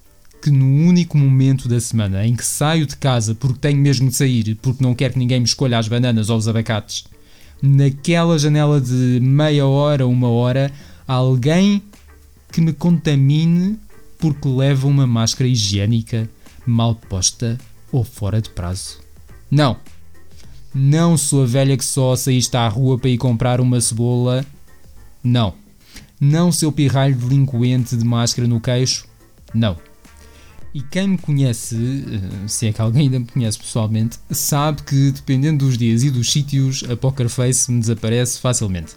que 0.47 0.51
no 0.53 0.65
único 0.65 1.19
momento 1.19 1.69
da 1.69 1.81
semana 1.81 2.25
em 2.25 2.37
que 2.37 2.45
saio 2.45 2.87
de 2.87 2.97
casa 2.97 3.35
porque 3.35 3.59
tenho 3.59 3.81
mesmo 3.81 4.09
de 4.09 4.15
sair, 4.15 4.55
porque 4.63 4.83
não 4.83 4.95
quero 4.95 5.15
que 5.15 5.19
ninguém 5.19 5.41
me 5.41 5.45
escolha 5.45 5.77
as 5.77 5.89
bananas 5.89 6.31
ou 6.31 6.39
os 6.39 6.47
abacates, 6.47 7.05
naquela 7.61 8.39
janela 8.39 8.81
de 8.81 9.19
meia 9.21 9.67
hora, 9.67 10.07
uma 10.07 10.29
hora, 10.29 10.71
alguém 11.05 11.83
que 12.53 12.61
me 12.61 12.73
contamine 12.73 13.77
porque 14.21 14.47
leva 14.49 14.87
uma 14.87 15.05
máscara 15.05 15.49
higiênica 15.49 16.31
mal 16.65 16.95
posta 16.95 17.59
ou 17.91 18.05
fora 18.05 18.41
de 18.41 18.51
prazo. 18.51 19.01
Não. 19.51 19.77
Não 20.73 21.19
sou 21.19 21.43
a 21.43 21.47
velha 21.47 21.77
que 21.77 21.85
só 21.85 22.15
saíste 22.15 22.57
à 22.57 22.69
rua 22.69 22.97
para 22.97 23.11
ir 23.11 23.19
comprar 23.19 23.61
uma 23.61 23.81
cebola. 23.81 24.47
Não. 25.25 25.55
Não 26.21 26.53
seu 26.53 26.71
pirralho 26.71 27.17
delinquente 27.17 27.97
de 27.97 28.05
máscara 28.05 28.47
no 28.47 28.61
queixo. 28.61 29.09
Não. 29.53 29.77
E 30.77 30.83
quem 30.83 31.09
me 31.09 31.17
conhece, 31.17 31.75
eh, 31.75 32.47
se 32.47 32.67
é 32.67 32.73
que 32.75 32.83
alguém 32.83 33.05
ainda 33.05 33.19
me 33.19 33.25
conhece 33.25 33.57
pessoalmente, 33.57 34.19
sabe 34.31 34.83
que 34.83 35.11
dependendo 35.11 35.65
dos 35.65 35.79
dias 35.79 36.03
e 36.03 36.11
dos 36.11 36.31
sítios, 36.31 36.85
a 36.91 36.95
Poker 36.95 37.31
Face 37.31 37.73
me 37.73 37.81
desaparece 37.81 38.39
facilmente. 38.39 38.93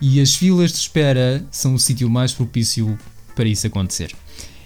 E 0.00 0.20
as 0.20 0.36
filas 0.36 0.70
de 0.70 0.78
espera 0.78 1.44
são 1.50 1.74
o 1.74 1.80
sítio 1.80 2.08
mais 2.08 2.32
propício 2.32 2.96
para 3.34 3.48
isso 3.48 3.66
acontecer. 3.66 4.14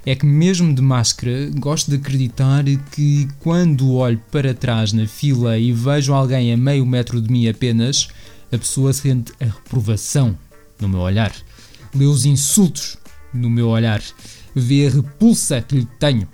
É 0.04 0.14
que, 0.14 0.26
mesmo 0.26 0.74
de 0.74 0.82
máscara, 0.82 1.50
gosto 1.54 1.90
de 1.90 1.96
acreditar 1.96 2.62
que 2.92 3.26
quando 3.38 3.94
olho 3.94 4.22
para 4.30 4.52
trás 4.52 4.92
na 4.92 5.06
fila 5.06 5.56
e 5.56 5.72
vejo 5.72 6.12
alguém 6.12 6.52
a 6.52 6.58
meio 6.58 6.84
metro 6.84 7.22
de 7.22 7.32
mim 7.32 7.48
apenas, 7.48 8.08
a 8.52 8.58
pessoa 8.58 8.92
sente 8.92 9.32
a 9.40 9.46
reprovação 9.46 10.38
no 10.78 10.90
meu 10.90 11.00
olhar, 11.00 11.32
lê 11.94 12.04
os 12.04 12.26
insultos 12.26 12.98
no 13.32 13.48
meu 13.48 13.68
olhar, 13.68 14.02
vê 14.54 14.86
a 14.86 14.90
repulsa 14.90 15.62
que 15.62 15.76
lhe 15.76 15.88
tenho 15.98 16.28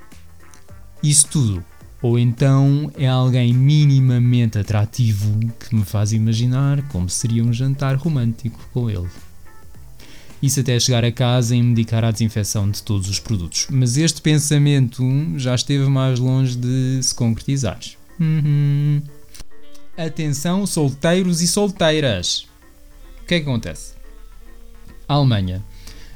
isso 1.02 1.28
tudo. 1.28 1.64
Ou 2.02 2.18
então 2.18 2.92
é 2.96 3.08
alguém 3.08 3.52
minimamente 3.52 4.58
atrativo 4.58 5.38
que 5.58 5.74
me 5.74 5.84
faz 5.84 6.12
imaginar 6.12 6.86
como 6.88 7.08
seria 7.08 7.42
um 7.42 7.52
jantar 7.52 7.96
romântico 7.96 8.60
com 8.72 8.90
ele. 8.90 9.08
Isso 10.42 10.60
até 10.60 10.78
chegar 10.78 11.04
a 11.04 11.10
casa 11.10 11.56
e 11.56 11.62
me 11.62 11.74
dedicar 11.74 12.04
à 12.04 12.10
desinfecção 12.10 12.70
de 12.70 12.82
todos 12.82 13.08
os 13.08 13.18
produtos. 13.18 13.66
Mas 13.70 13.96
este 13.96 14.20
pensamento 14.20 15.02
já 15.36 15.54
esteve 15.54 15.88
mais 15.88 16.18
longe 16.18 16.56
de 16.56 17.02
se 17.02 17.14
concretizar. 17.14 17.80
Uhum. 18.20 19.02
Atenção, 19.96 20.66
solteiros 20.66 21.40
e 21.40 21.48
solteiras! 21.48 22.46
O 23.22 23.26
que 23.26 23.36
é 23.36 23.40
que 23.40 23.48
acontece? 23.48 23.94
A 25.08 25.14
Alemanha 25.14 25.64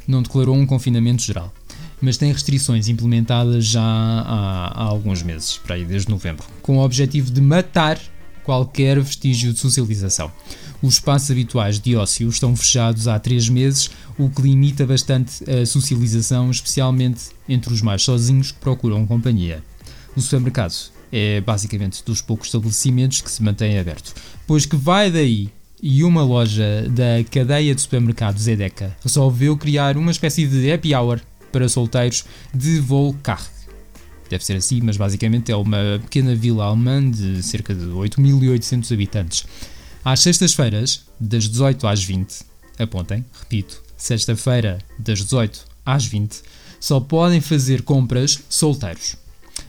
não 0.06 0.22
declarou 0.22 0.54
um 0.54 0.66
confinamento 0.66 1.22
geral 1.22 1.52
mas 2.00 2.16
tem 2.16 2.32
restrições 2.32 2.88
implementadas 2.88 3.66
já 3.66 3.82
há, 3.82 4.72
há 4.74 4.82
alguns 4.84 5.22
meses, 5.22 5.58
para 5.58 5.76
aí 5.76 5.84
desde 5.84 6.10
novembro, 6.10 6.44
com 6.62 6.78
o 6.78 6.84
objetivo 6.84 7.30
de 7.30 7.40
matar 7.40 7.98
qualquer 8.42 8.98
vestígio 9.00 9.52
de 9.52 9.58
socialização. 9.58 10.30
Os 10.82 10.94
espaços 10.94 11.30
habituais 11.30 11.78
de 11.78 11.94
ócio 11.94 12.28
estão 12.28 12.56
fechados 12.56 13.06
há 13.06 13.18
três 13.18 13.48
meses, 13.48 13.90
o 14.18 14.30
que 14.30 14.40
limita 14.42 14.86
bastante 14.86 15.44
a 15.48 15.66
socialização, 15.66 16.50
especialmente 16.50 17.28
entre 17.48 17.72
os 17.72 17.82
mais 17.82 18.02
sozinhos 18.02 18.50
que 18.50 18.58
procuram 18.58 19.06
companhia. 19.06 19.62
O 20.16 20.20
supermercado 20.20 20.74
é 21.12 21.40
basicamente 21.40 22.02
dos 22.04 22.22
poucos 22.22 22.48
estabelecimentos 22.48 23.20
que 23.20 23.30
se 23.30 23.42
mantém 23.42 23.78
aberto, 23.78 24.14
pois 24.46 24.64
que 24.64 24.76
vai 24.76 25.10
daí 25.10 25.50
e 25.82 26.04
uma 26.04 26.22
loja 26.22 26.86
da 26.90 27.24
cadeia 27.30 27.74
de 27.74 27.80
supermercados 27.80 28.46
Edeka 28.46 28.96
resolveu 29.02 29.56
criar 29.56 29.96
uma 29.96 30.10
espécie 30.10 30.46
de 30.46 30.70
happy 30.70 30.94
hour 30.94 31.20
para 31.50 31.68
solteiros 31.68 32.24
de 32.54 32.80
Volkach. 32.80 33.42
Deve 34.28 34.44
ser 34.44 34.56
assim, 34.56 34.80
mas 34.80 34.96
basicamente 34.96 35.50
é 35.50 35.56
uma 35.56 35.98
pequena 36.02 36.34
vila 36.34 36.64
alemã 36.64 37.10
de 37.10 37.42
cerca 37.42 37.74
de 37.74 37.86
8.800 37.86 38.92
habitantes. 38.92 39.44
Às 40.04 40.20
sextas-feiras, 40.20 41.04
das 41.18 41.48
18 41.48 41.86
às 41.86 42.02
20, 42.02 42.42
apontem, 42.78 43.24
repito, 43.38 43.82
sexta-feira, 43.96 44.78
das 44.98 45.18
18 45.18 45.64
às 45.84 46.06
20, 46.06 46.42
só 46.78 47.00
podem 47.00 47.40
fazer 47.40 47.82
compras 47.82 48.40
solteiros. 48.48 49.16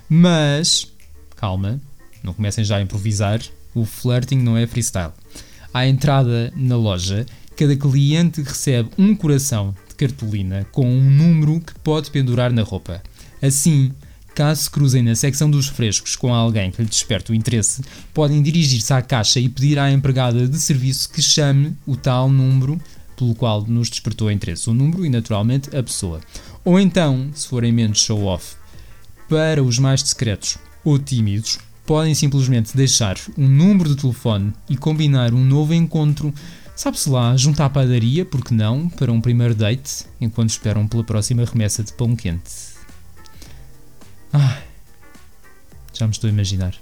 Mas, 0.07 0.87
calma, 1.35 1.81
não 2.23 2.33
comecem 2.33 2.63
já 2.63 2.77
a 2.77 2.81
improvisar, 2.81 3.41
o 3.73 3.83
flirting 3.83 4.37
não 4.37 4.55
é 4.55 4.67
freestyle. 4.67 5.11
À 5.73 5.87
entrada 5.87 6.53
na 6.55 6.75
loja, 6.75 7.25
cada 7.55 7.75
cliente 7.75 8.41
recebe 8.41 8.89
um 8.97 9.15
coração 9.15 9.75
cartolina 10.01 10.65
com 10.71 10.87
um 10.87 11.09
número 11.09 11.59
que 11.59 11.73
pode 11.79 12.09
pendurar 12.09 12.51
na 12.51 12.63
roupa. 12.63 13.03
Assim, 13.41 13.91
caso 14.33 14.63
se 14.63 14.69
cruzem 14.69 15.03
na 15.03 15.15
secção 15.15 15.49
dos 15.49 15.67
frescos 15.67 16.15
com 16.15 16.33
alguém 16.33 16.71
que 16.71 16.81
lhe 16.81 16.87
desperte 16.87 17.31
o 17.31 17.35
interesse, 17.35 17.83
podem 18.13 18.41
dirigir-se 18.41 18.91
à 18.93 19.01
caixa 19.01 19.39
e 19.39 19.47
pedir 19.47 19.77
à 19.77 19.91
empregada 19.91 20.47
de 20.47 20.59
serviço 20.59 21.09
que 21.11 21.21
chame 21.21 21.75
o 21.85 21.95
tal 21.95 22.29
número 22.29 22.81
pelo 23.15 23.35
qual 23.35 23.63
nos 23.67 23.89
despertou 23.89 24.31
interesse, 24.31 24.69
o 24.69 24.73
número 24.73 25.05
e 25.05 25.09
naturalmente 25.09 25.75
a 25.75 25.83
pessoa. 25.83 26.19
Ou 26.65 26.79
então, 26.79 27.29
se 27.35 27.47
forem 27.47 27.71
menos 27.71 27.99
show-off, 27.99 28.55
para 29.29 29.63
os 29.63 29.77
mais 29.77 30.01
discretos 30.01 30.57
ou 30.83 30.97
tímidos, 30.97 31.59
podem 31.85 32.15
simplesmente 32.15 32.75
deixar 32.75 33.17
um 33.37 33.47
número 33.47 33.89
de 33.89 34.01
telefone 34.01 34.53
e 34.67 34.75
combinar 34.75 35.33
um 35.33 35.43
novo 35.43 35.73
encontro 35.73 36.33
Sabe-se 36.81 37.11
lá, 37.11 37.37
juntar 37.37 37.65
à 37.65 37.69
padaria, 37.69 38.25
porque 38.25 38.55
não, 38.55 38.89
para 38.89 39.11
um 39.11 39.21
primeiro 39.21 39.53
date, 39.53 40.03
enquanto 40.19 40.49
esperam 40.49 40.87
pela 40.87 41.03
próxima 41.03 41.45
remessa 41.45 41.83
de 41.83 41.93
pão 41.93 42.15
quente. 42.15 42.51
Ai, 44.33 44.63
já 45.93 46.07
me 46.07 46.11
estou 46.11 46.27
a 46.27 46.33
imaginar. 46.33 46.75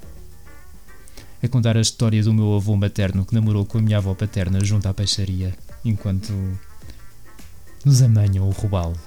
A 1.43 1.47
contar 1.49 1.75
a 1.75 1.81
história 1.81 2.23
do 2.23 2.33
meu 2.33 2.55
avô 2.55 2.77
materno 2.77 3.25
que 3.25 3.33
namorou 3.33 3.65
com 3.65 3.77
a 3.77 3.81
minha 3.81 3.97
avó 3.97 4.15
paterna 4.15 4.63
junto 4.63 4.87
à 4.87 4.93
peixaria, 4.93 5.53
enquanto 5.83 6.31
nos 7.83 8.01
amanham 8.01 8.47
o 8.47 8.51
robalo. 8.51 8.97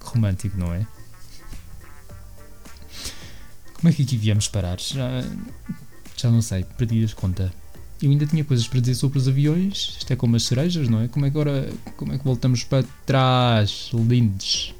Romântico, 0.00 0.56
não 0.56 0.72
é? 0.72 0.86
Como 3.74 3.90
é 3.90 3.92
que 3.92 4.04
aqui 4.04 4.16
viemos 4.16 4.48
parar? 4.48 4.80
Já, 4.80 5.22
já 6.16 6.30
não 6.30 6.40
sei, 6.40 6.64
perdi 6.64 7.04
a 7.04 7.14
conta 7.14 7.52
eu 8.02 8.10
ainda 8.10 8.26
tinha 8.26 8.44
coisas 8.44 8.66
para 8.66 8.80
dizer 8.80 8.94
sobre 8.94 9.18
os 9.18 9.28
aviões. 9.28 9.96
Isto 9.98 10.12
é 10.12 10.16
como 10.16 10.36
as 10.36 10.44
cerejas, 10.44 10.88
não 10.88 11.00
é? 11.00 11.08
Como 11.08 11.26
é 11.26 11.30
que 11.30 11.38
agora. 11.38 11.68
Como 11.96 12.12
é 12.12 12.18
que 12.18 12.24
voltamos 12.24 12.64
para 12.64 12.84
trás? 13.04 13.90
Lindes. 13.92 14.74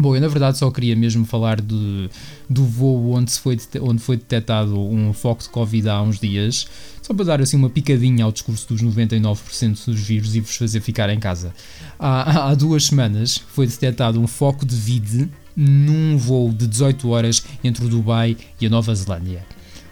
Bom, 0.00 0.14
eu 0.14 0.20
na 0.20 0.28
verdade 0.28 0.56
só 0.56 0.70
queria 0.70 0.94
mesmo 0.94 1.24
falar 1.24 1.60
de, 1.60 2.08
do 2.48 2.64
voo 2.64 3.10
onde, 3.10 3.32
se 3.32 3.40
foi, 3.40 3.58
onde 3.80 4.00
foi 4.00 4.16
detectado 4.16 4.78
um 4.78 5.12
foco 5.12 5.42
de 5.42 5.48
Covid 5.48 5.88
há 5.88 6.00
uns 6.00 6.20
dias, 6.20 6.68
só 7.02 7.12
para 7.12 7.24
dar 7.24 7.40
assim 7.40 7.56
uma 7.56 7.68
picadinha 7.68 8.24
ao 8.24 8.30
discurso 8.30 8.68
dos 8.68 8.80
99% 8.80 9.86
dos 9.86 10.00
vírus 10.00 10.36
e 10.36 10.40
vos 10.40 10.54
fazer 10.54 10.80
ficar 10.80 11.10
em 11.10 11.18
casa. 11.18 11.52
Há, 11.98 12.48
há 12.48 12.54
duas 12.54 12.84
semanas 12.84 13.42
foi 13.48 13.66
detectado 13.66 14.20
um 14.20 14.28
foco 14.28 14.64
de 14.64 14.76
vide 14.76 15.28
num 15.56 16.16
voo 16.16 16.52
de 16.52 16.68
18 16.68 17.08
horas 17.08 17.42
entre 17.64 17.84
o 17.84 17.88
Dubai 17.88 18.36
e 18.60 18.66
a 18.66 18.70
Nova 18.70 18.94
Zelândia. 18.94 19.44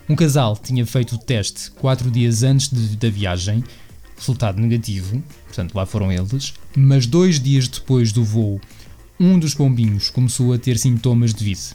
Um 0.09 0.15
casal 0.15 0.57
tinha 0.57 0.87
feito 0.87 1.17
o 1.17 1.19
teste 1.19 1.71
4 1.73 2.11
dias 2.11 2.45
antes 2.45 2.69
de, 2.69 2.97
da 2.97 3.11
viagem, 3.11 3.65
resultado 4.17 4.61
negativo, 4.61 5.23
portanto 5.47 5.75
lá 5.75 5.85
foram 5.85 6.13
eles, 6.13 6.55
mas 6.77 7.07
dois 7.07 7.41
dias 7.41 7.67
depois 7.67 8.13
do 8.13 8.25
voo, 8.25 8.61
um 9.19 9.39
dos 9.39 9.55
pombinhos 9.55 10.09
começou 10.09 10.53
a 10.53 10.59
ter 10.59 10.79
sintomas 10.79 11.35
de 11.35 11.45
vice. 11.45 11.75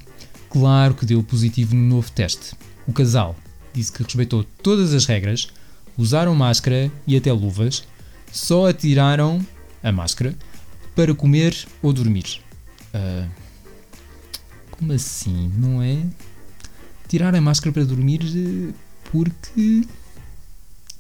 Claro 0.50 0.94
que 0.94 1.06
deu 1.06 1.22
positivo 1.22 1.76
no 1.76 1.82
novo 1.82 2.12
teste. 2.12 2.56
O 2.88 2.94
casal 2.94 3.36
disse 3.74 3.92
que 3.92 4.04
respeitou 4.04 4.46
todas 4.64 4.94
as 4.94 5.06
regras, 5.06 5.50
usaram 5.98 6.34
máscara 6.34 6.92
e 7.06 7.18
até 7.18 7.34
luvas, 7.34 7.84
só 8.32 8.70
atiraram 8.70 9.46
a 9.84 9.92
máscara 9.92 10.36
para 10.96 11.14
comer 11.14 11.68
ou 11.82 11.92
dormir. 11.92 12.42
Uh, 12.94 13.30
como 14.72 14.94
assim? 14.94 15.52
Não 15.58 15.82
é? 15.82 15.98
Tirar 17.12 17.36
a 17.36 17.42
máscara 17.42 17.74
para 17.74 17.84
dormir 17.84 18.22
eh, 18.24 18.74
porque. 19.12 19.86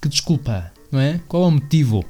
Que 0.02 0.10
desculpa, 0.10 0.70
não 0.92 1.00
é? 1.00 1.22
Qual 1.28 1.44
é 1.44 1.48
o 1.48 1.52
motivo? 1.52 2.04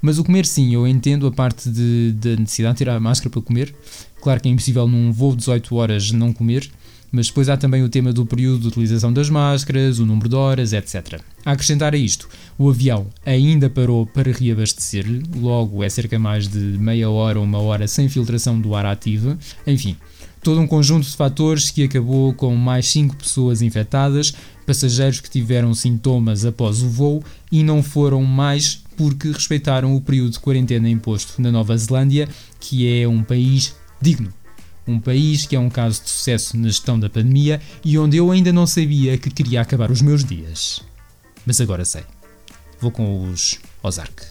Mas 0.00 0.18
o 0.18 0.24
comer, 0.24 0.46
sim, 0.46 0.72
eu 0.72 0.86
entendo 0.86 1.26
a 1.26 1.32
parte 1.32 1.68
da 1.68 2.36
necessidade 2.36 2.74
de 2.74 2.78
tirar 2.78 2.96
a 2.96 3.00
máscara 3.00 3.28
para 3.28 3.42
comer. 3.42 3.74
Claro 4.22 4.40
que 4.40 4.48
é 4.48 4.50
impossível 4.50 4.88
num 4.88 5.12
voo 5.12 5.32
de 5.32 5.38
18 5.38 5.74
horas 5.74 6.10
não 6.12 6.32
comer, 6.32 6.70
mas 7.10 7.26
depois 7.26 7.48
há 7.48 7.56
também 7.56 7.82
o 7.82 7.88
tema 7.88 8.12
do 8.12 8.24
período 8.24 8.62
de 8.62 8.68
utilização 8.68 9.12
das 9.12 9.28
máscaras, 9.28 9.98
o 9.98 10.06
número 10.06 10.28
de 10.28 10.34
horas, 10.34 10.72
etc. 10.72 11.20
A 11.44 11.52
acrescentar 11.52 11.92
a 11.92 11.96
isto, 11.96 12.28
o 12.56 12.70
avião 12.70 13.06
ainda 13.26 13.68
parou 13.68 14.06
para 14.06 14.32
reabastecer, 14.32 15.04
logo 15.36 15.84
é 15.84 15.88
cerca 15.90 16.18
mais 16.18 16.48
de 16.48 16.58
meia 16.58 17.10
hora 17.10 17.38
ou 17.38 17.44
uma 17.44 17.58
hora 17.58 17.86
sem 17.86 18.08
filtração 18.08 18.58
do 18.58 18.74
ar 18.74 18.86
ativa. 18.86 19.38
Enfim, 19.66 19.96
todo 20.42 20.60
um 20.60 20.66
conjunto 20.66 21.06
de 21.06 21.16
fatores 21.16 21.70
que 21.70 21.84
acabou 21.84 22.34
com 22.34 22.54
mais 22.56 22.88
5 22.88 23.16
pessoas 23.16 23.62
infectadas, 23.62 24.34
passageiros 24.66 25.20
que 25.20 25.30
tiveram 25.30 25.72
sintomas 25.72 26.44
após 26.44 26.82
o 26.82 26.88
voo 26.88 27.22
e 27.50 27.62
não 27.62 27.82
foram 27.82 28.22
mais 28.24 28.82
porque 28.96 29.30
respeitaram 29.30 29.94
o 29.94 30.00
período 30.00 30.32
de 30.32 30.40
quarentena 30.40 30.88
imposto 30.88 31.40
na 31.40 31.50
Nova 31.52 31.76
Zelândia, 31.76 32.28
que 32.60 32.86
é 32.88 33.06
um 33.06 33.22
país 33.22 33.74
digno. 34.00 34.32
Um 34.86 34.98
país 34.98 35.46
que 35.46 35.54
é 35.54 35.60
um 35.60 35.70
caso 35.70 36.02
de 36.02 36.10
sucesso 36.10 36.56
na 36.56 36.66
gestão 36.66 36.98
da 36.98 37.08
pandemia 37.08 37.60
e 37.84 37.96
onde 37.96 38.16
eu 38.16 38.30
ainda 38.32 38.52
não 38.52 38.66
sabia 38.66 39.16
que 39.16 39.30
queria 39.30 39.60
acabar 39.60 39.92
os 39.92 40.02
meus 40.02 40.24
dias. 40.24 40.82
Mas 41.46 41.60
agora 41.60 41.84
sei. 41.84 42.02
Vou 42.80 42.90
com 42.90 43.30
os 43.30 43.60
Ozark. 43.80 44.24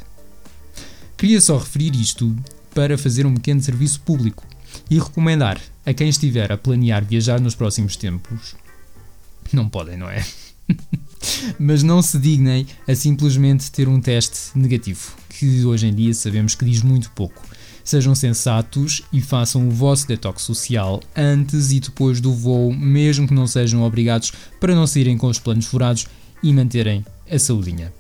Queria 1.15 1.39
só 1.39 1.57
referir 1.57 1.95
isto 1.95 2.35
para 2.75 2.97
fazer 2.97 3.25
um 3.25 3.33
pequeno 3.33 3.61
serviço 3.61 4.01
público 4.01 4.50
e 4.89 4.99
recomendar 4.99 5.59
a 5.85 5.93
quem 5.93 6.09
estiver 6.09 6.51
a 6.51 6.57
planear 6.57 7.03
viajar 7.03 7.39
nos 7.39 7.55
próximos 7.55 7.95
tempos. 7.95 8.55
Não 9.51 9.67
podem, 9.67 9.97
não 9.97 10.09
é? 10.09 10.25
Mas 11.59 11.83
não 11.83 12.01
se 12.01 12.17
dignem 12.17 12.65
a 12.87 12.95
simplesmente 12.95 13.71
ter 13.71 13.87
um 13.87 13.99
teste 13.99 14.57
negativo, 14.57 15.15
que 15.29 15.65
hoje 15.65 15.87
em 15.87 15.93
dia 15.93 16.13
sabemos 16.13 16.55
que 16.55 16.65
diz 16.65 16.81
muito 16.81 17.11
pouco. 17.11 17.41
Sejam 17.83 18.13
sensatos 18.13 19.01
e 19.11 19.19
façam 19.21 19.67
o 19.67 19.71
vosso 19.71 20.07
detox 20.07 20.43
social 20.43 21.01
antes 21.15 21.71
e 21.71 21.79
depois 21.79 22.21
do 22.21 22.31
voo, 22.31 22.71
mesmo 22.73 23.27
que 23.27 23.33
não 23.33 23.47
sejam 23.47 23.83
obrigados, 23.83 24.31
para 24.59 24.75
não 24.75 24.85
saírem 24.85 25.17
com 25.17 25.27
os 25.27 25.39
planos 25.39 25.65
furados 25.65 26.07
e 26.43 26.53
manterem 26.53 27.03
a 27.29 27.39
saudinha. 27.39 27.91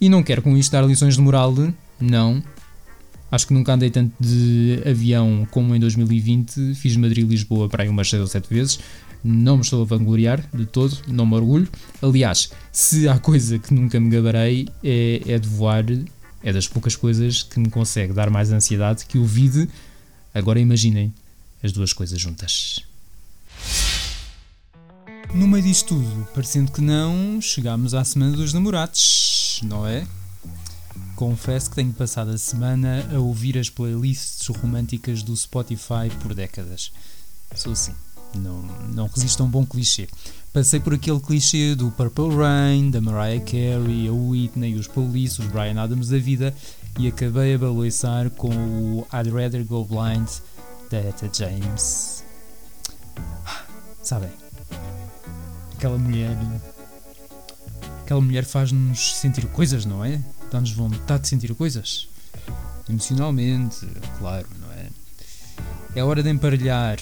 E 0.00 0.08
não 0.08 0.22
quero 0.22 0.42
com 0.42 0.56
isto 0.56 0.72
dar 0.72 0.86
lições 0.86 1.16
de 1.16 1.20
moral, 1.20 1.54
não. 2.00 2.42
Acho 3.30 3.48
que 3.48 3.54
nunca 3.54 3.74
andei 3.74 3.90
tanto 3.90 4.14
de 4.20 4.82
avião 4.88 5.46
como 5.50 5.74
em 5.74 5.80
2020. 5.80 6.74
Fiz 6.74 6.96
Madrid-Lisboa 6.96 7.68
para 7.68 7.82
aí 7.82 7.88
umas 7.88 8.08
6 8.08 8.22
ou 8.22 8.28
7 8.28 8.48
vezes. 8.48 8.78
Não 9.24 9.56
me 9.56 9.62
estou 9.62 9.82
a 9.82 9.84
vangloriar 9.84 10.48
de 10.54 10.64
todo, 10.64 10.96
não 11.08 11.26
me 11.26 11.34
orgulho. 11.34 11.68
Aliás, 12.00 12.50
se 12.70 13.08
há 13.08 13.18
coisa 13.18 13.58
que 13.58 13.74
nunca 13.74 13.98
me 13.98 14.08
gabarei 14.10 14.68
é, 14.84 15.22
é 15.26 15.38
de 15.38 15.48
voar 15.48 15.84
é 16.42 16.52
das 16.52 16.68
poucas 16.68 16.94
coisas 16.94 17.42
que 17.42 17.58
me 17.58 17.68
consegue 17.68 18.12
dar 18.12 18.30
mais 18.30 18.52
ansiedade 18.52 19.04
que 19.06 19.18
o 19.18 19.24
vide. 19.24 19.68
Agora 20.32 20.60
imaginem 20.60 21.12
as 21.62 21.72
duas 21.72 21.92
coisas 21.92 22.20
juntas. 22.20 22.80
No 25.34 25.48
meio 25.48 25.64
disto 25.64 25.88
tudo, 25.88 26.28
parecendo 26.32 26.70
que 26.70 26.80
não, 26.80 27.40
chegámos 27.40 27.94
à 27.94 28.04
Semana 28.04 28.36
dos 28.36 28.52
Namorados, 28.52 29.60
não 29.64 29.84
é? 29.86 30.06
Confesso 31.16 31.70
que 31.70 31.76
tenho 31.76 31.94
passado 31.94 32.30
a 32.30 32.36
semana 32.36 33.02
a 33.10 33.18
ouvir 33.18 33.56
as 33.56 33.70
playlists 33.70 34.46
românticas 34.48 35.22
do 35.22 35.34
Spotify 35.34 36.10
por 36.20 36.34
décadas. 36.34 36.92
Sou 37.54 37.72
assim, 37.72 37.94
não, 38.34 38.60
não 38.92 39.06
resisto 39.06 39.42
a 39.42 39.46
um 39.46 39.48
bom 39.48 39.64
clichê. 39.64 40.08
Passei 40.52 40.78
por 40.78 40.92
aquele 40.92 41.18
clichê 41.18 41.74
do 41.74 41.90
Purple 41.90 42.36
Rain, 42.36 42.90
da 42.90 43.00
Mariah 43.00 43.42
Carey, 43.42 44.08
a 44.08 44.12
Whitney, 44.12 44.74
os 44.74 44.86
Police, 44.86 45.40
os 45.40 45.46
Brian 45.46 45.80
Adams 45.82 46.10
da 46.10 46.18
vida 46.18 46.54
e 46.98 47.08
acabei 47.08 47.54
a 47.54 47.58
baloiçar 47.58 48.28
com 48.30 48.50
o 48.50 49.06
I'd 49.10 49.30
Rather 49.30 49.64
Go 49.64 49.86
Blind 49.86 50.28
da 50.90 50.98
Etta 50.98 51.30
James. 51.32 52.24
Sabem, 54.02 54.30
aquela 55.74 55.96
mulher. 55.96 56.36
Aquela 58.02 58.20
mulher 58.20 58.44
faz-nos 58.44 59.16
sentir 59.16 59.46
coisas, 59.46 59.86
não 59.86 60.04
é? 60.04 60.20
Dá-nos 60.50 60.72
vontade 60.72 61.22
de 61.22 61.28
sentir 61.28 61.54
coisas. 61.54 62.08
Emocionalmente, 62.88 63.86
claro, 64.18 64.46
não 64.60 64.72
é? 64.72 64.88
É 65.94 66.04
hora 66.04 66.22
de 66.22 66.30
emparelhar 66.30 66.98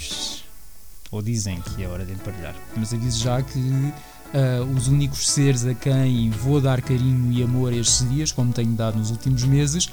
ou 1.14 1.22
dizem 1.22 1.60
que 1.60 1.82
é 1.82 1.88
hora 1.88 2.04
de 2.04 2.12
emparelhar. 2.12 2.56
Mas 2.76 2.92
aviso 2.92 3.22
já 3.22 3.40
que 3.40 3.58
uh, 3.58 4.64
os 4.76 4.88
únicos 4.88 5.28
seres 5.28 5.64
a 5.64 5.73
quem 5.73 6.28
vou 6.30 6.60
dar 6.60 6.82
carinho 6.82 7.32
e 7.32 7.42
amor 7.42 7.73
estes 7.73 8.08
dias, 8.10 8.32
como 8.32 8.52
tenho 8.52 8.73
dado 8.73 8.99
nos 8.99 9.10
últimos 9.12 9.45
meses, 9.45 9.88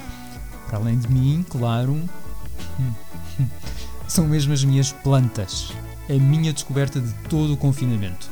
para 0.67 0.79
além 0.79 0.97
de 0.97 1.07
mim, 1.11 1.45
claro, 1.47 2.01
são 4.07 4.25
mesmo 4.25 4.51
as 4.51 4.63
minhas 4.63 4.91
plantas. 4.91 5.71
A 6.09 6.13
minha 6.13 6.51
descoberta 6.51 6.99
de 6.99 7.13
todo 7.29 7.53
o 7.53 7.57
confinamento. 7.57 8.29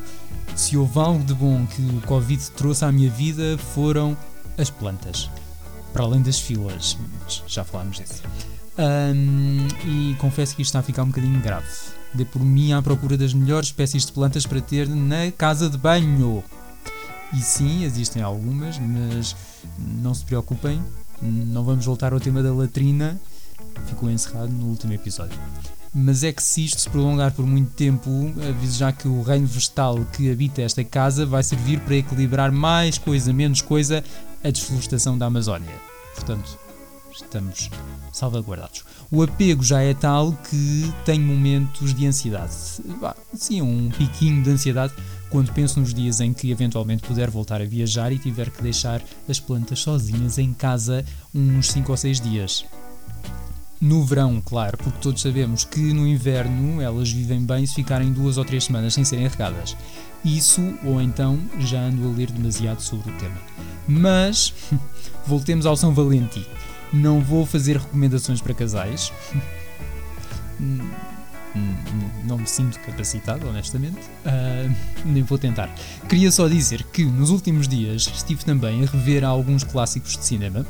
Se 0.56 0.76
houve 0.76 1.00
algo 1.00 1.24
de 1.24 1.34
bom 1.34 1.66
que 1.68 1.82
o 1.82 2.02
Covid 2.02 2.52
trouxe 2.52 2.84
à 2.84 2.92
minha 2.92 3.10
vida, 3.10 3.58
foram 3.76 4.18
as 4.60 4.70
plantas. 4.70 5.30
Para 5.94 6.04
além 6.04 6.22
das 6.22 6.40
filas, 6.40 6.98
já 7.48 7.64
falámos 7.64 7.98
disso. 7.98 8.22
Um, 8.78 9.68
e 9.86 10.16
confesso 10.16 10.56
que 10.56 10.62
isto 10.62 10.70
está 10.70 10.80
a 10.80 10.84
ficar 10.84 11.04
um 11.04 11.08
bocadinho 11.08 11.42
grave 11.42 11.68
Dê 12.14 12.26
por 12.26 12.42
mim 12.42 12.72
à 12.72 12.82
procura 12.82 13.18
das 13.18 13.34
melhores 13.34 13.68
espécies 13.68 14.06
de 14.06 14.12
plantas 14.12 14.46
para 14.46 14.62
ter 14.62 14.88
na 14.88 15.32
casa 15.32 15.70
de 15.70 15.78
banho. 15.78 16.44
E 17.34 17.42
sim, 17.42 17.84
existem 17.84 18.22
algumas, 18.22 18.80
mas 18.80 19.36
não 19.78 20.14
se 20.14 20.26
preocupem, 20.26 20.82
não 21.22 21.64
vamos 21.64 21.86
voltar 21.86 22.12
ao 22.12 22.20
tema 22.20 22.42
da 22.42 22.52
latrina, 22.52 23.20
ficou 23.86 24.10
encerrado 24.10 24.52
no 24.52 24.66
último 24.66 24.94
episódio. 24.94 25.38
Mas 25.94 26.24
é 26.24 26.32
que 26.32 26.42
se 26.42 26.66
isto 26.66 26.82
se 26.82 26.90
prolongar 26.90 27.32
por 27.32 27.46
muito 27.46 27.72
tempo, 27.74 28.10
aviso 28.48 28.78
já 28.78 28.92
que 28.92 29.08
o 29.08 29.22
reino 29.22 29.48
vegetal 29.48 30.00
que 30.14 30.32
habita 30.32 30.62
esta 30.62 30.84
casa 30.84 31.26
vai 31.26 31.44
servir 31.44 31.80
para 31.82 31.96
equilibrar 31.96 32.52
mais 32.52 32.98
coisa, 32.98 33.32
menos 33.32 33.62
coisa, 33.62 34.04
a 34.44 34.50
desflorestação 34.50 35.18
da 35.18 35.26
Amazónia. 35.26 35.74
Portanto, 36.16 36.58
estamos 37.12 37.70
salvaguardados. 38.12 38.84
O 39.12 39.22
apego 39.22 39.64
já 39.64 39.82
é 39.82 39.94
tal 39.94 40.34
que 40.34 40.94
tenho 41.06 41.26
momentos 41.26 41.94
de 41.94 42.06
ansiedade. 42.06 42.54
Sim, 43.34 43.62
um 43.62 43.90
piquinho 43.90 44.44
de 44.44 44.50
ansiedade 44.50 44.94
quando 45.30 45.54
penso 45.54 45.80
nos 45.80 45.94
dias 45.94 46.20
em 46.20 46.34
que 46.34 46.52
eventualmente 46.52 47.04
puder 47.04 47.30
voltar 47.30 47.62
a 47.62 47.66
viajar 47.66 48.12
e 48.12 48.18
tiver 48.18 48.50
que 48.50 48.62
deixar 48.62 49.02
as 49.28 49.40
plantas 49.40 49.80
sozinhas 49.80 50.38
em 50.38 50.54
casa 50.54 51.06
uns 51.34 51.72
5 51.72 51.92
ou 51.92 51.98
6 51.98 52.22
dias. 52.22 52.66
No 53.82 54.04
verão, 54.04 54.42
claro, 54.44 54.78
porque 54.78 55.00
todos 55.00 55.22
sabemos 55.22 55.64
que 55.64 55.94
no 55.94 56.06
inverno 56.06 56.82
elas 56.82 57.10
vivem 57.10 57.46
bem 57.46 57.66
se 57.66 57.76
ficarem 57.76 58.12
duas 58.12 58.38
ou 58.38 58.44
três 58.44 58.66
semanas 58.66 58.94
sem 58.94 59.06
serem 59.06 59.28
regadas. 59.28 59.76
Isso, 60.24 60.62
ou 60.84 61.02
então 61.02 61.40
já 61.60 61.80
ando 61.80 62.10
a 62.10 62.12
ler 62.12 62.30
demasiado 62.30 62.82
sobre 62.82 63.10
o 63.10 63.16
tema. 63.18 63.38
Mas, 63.88 64.54
voltemos 65.26 65.66
ao 65.66 65.78
São 65.78 65.94
Valentim. 65.94 66.46
Não 66.92 67.22
vou 67.22 67.46
fazer 67.46 67.78
recomendações 67.78 68.42
para 68.42 68.54
casais. 68.54 69.14
não 72.26 72.38
me 72.38 72.48
sinto 72.48 72.80
capacitado, 72.82 73.48
honestamente. 73.48 74.00
Uh, 74.26 74.76
nem 75.06 75.24
vou 75.24 75.38
tentar. 75.38 75.74
Queria 76.10 76.32
só 76.32 76.50
dizer 76.50 76.84
que 76.84 77.06
nos 77.06 77.30
últimos 77.30 77.66
dias 77.68 78.12
estive 78.14 78.44
também 78.44 78.84
a 78.84 78.88
rever 78.88 79.24
alguns 79.24 79.64
clássicos 79.64 80.18
de 80.18 80.26
cinema. 80.26 80.66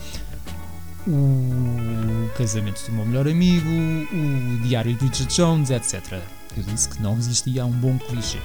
O 1.10 2.30
Casamento 2.38 2.86
do 2.86 2.92
Meu 2.92 3.06
Melhor 3.06 3.28
Amigo, 3.28 3.68
o 3.68 4.58
Diário 4.62 4.94
de 4.96 5.06
Richard 5.06 5.36
Jones, 5.36 5.72
etc. 5.72 6.22
Eu 6.56 6.64
disse 6.64 6.88
que 6.88 7.02
não 7.02 7.16
resistia 7.16 7.64
a 7.64 7.66
um 7.66 7.72
bom 7.72 7.98
clichê. 7.98 8.40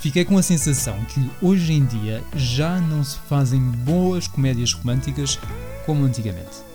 Fiquei 0.00 0.24
com 0.24 0.38
a 0.38 0.42
sensação 0.42 0.96
que 1.04 1.30
hoje 1.42 1.72
em 1.72 1.84
dia 1.84 2.24
já 2.34 2.80
não 2.80 3.04
se 3.04 3.18
fazem 3.28 3.60
boas 3.60 4.26
comédias 4.26 4.72
românticas 4.72 5.38
como 5.84 6.04
antigamente 6.04 6.68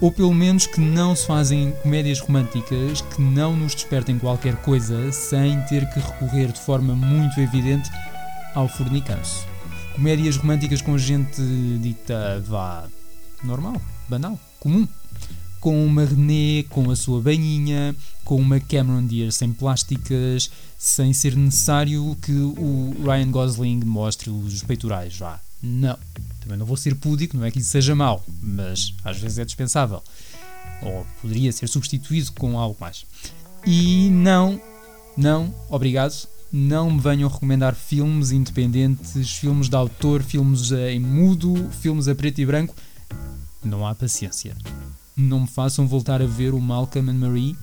ou 0.00 0.12
pelo 0.12 0.32
menos 0.32 0.66
que 0.66 0.80
não 0.80 1.14
se 1.14 1.26
fazem 1.26 1.72
comédias 1.82 2.20
românticas 2.20 3.00
que 3.00 3.20
não 3.20 3.56
nos 3.56 3.74
despertem 3.74 4.18
qualquer 4.18 4.56
coisa 4.56 5.10
sem 5.12 5.60
ter 5.62 5.88
que 5.90 5.98
recorrer 5.98 6.52
de 6.52 6.60
forma 6.60 6.94
muito 6.94 7.40
evidente 7.40 7.90
ao 8.54 8.68
fornicanço. 8.68 9.46
Comédias 9.94 10.36
românticas 10.36 10.80
com 10.80 10.96
gente 10.96 11.42
dita 11.80 12.40
vá 12.46 12.86
normal, 13.42 13.80
banal, 14.08 14.38
comum. 14.58 14.86
Com 15.60 15.84
uma 15.84 16.04
René 16.04 16.62
com 16.68 16.88
a 16.90 16.94
sua 16.94 17.20
banhinha, 17.20 17.94
com 18.24 18.36
uma 18.36 18.60
Cameron 18.60 19.04
Diaz 19.06 19.34
sem 19.34 19.52
plásticas, 19.52 20.50
sem 20.78 21.12
ser 21.12 21.36
necessário 21.36 22.16
que 22.22 22.32
o 22.32 22.94
Ryan 23.04 23.30
Gosling 23.30 23.80
mostre 23.84 24.30
os 24.30 24.62
peitorais, 24.62 25.18
vá. 25.18 25.40
Não. 25.60 25.98
Também 26.40 26.56
não 26.56 26.64
vou 26.64 26.76
ser 26.76 26.94
púdico, 26.94 27.36
não 27.36 27.44
é 27.44 27.50
que 27.50 27.58
isso 27.58 27.70
seja 27.70 27.94
mau, 27.94 28.24
mas 28.40 28.94
às 29.04 29.18
vezes 29.18 29.38
é 29.38 29.44
dispensável. 29.44 30.02
Ou 30.80 31.04
poderia 31.20 31.50
ser 31.50 31.68
substituído 31.68 32.32
com 32.32 32.58
algo 32.58 32.76
mais. 32.80 33.04
E 33.66 34.08
não, 34.10 34.60
não, 35.16 35.52
obrigado. 35.68 36.28
Não 36.50 36.90
me 36.90 37.00
venham 37.00 37.28
recomendar 37.28 37.74
filmes 37.74 38.30
independentes, 38.30 39.30
filmes 39.32 39.68
de 39.68 39.76
autor, 39.76 40.22
filmes 40.22 40.70
em 40.70 40.98
mudo, 40.98 41.68
filmes 41.80 42.08
a 42.08 42.14
preto 42.14 42.40
e 42.40 42.46
branco. 42.46 42.74
Não 43.62 43.86
há 43.86 43.94
paciência. 43.94 44.56
Não 45.16 45.40
me 45.40 45.46
façam 45.46 45.86
voltar 45.86 46.22
a 46.22 46.26
ver 46.26 46.54
o 46.54 46.60
Malcolm 46.60 47.10
and 47.10 47.14
Marie. 47.14 47.56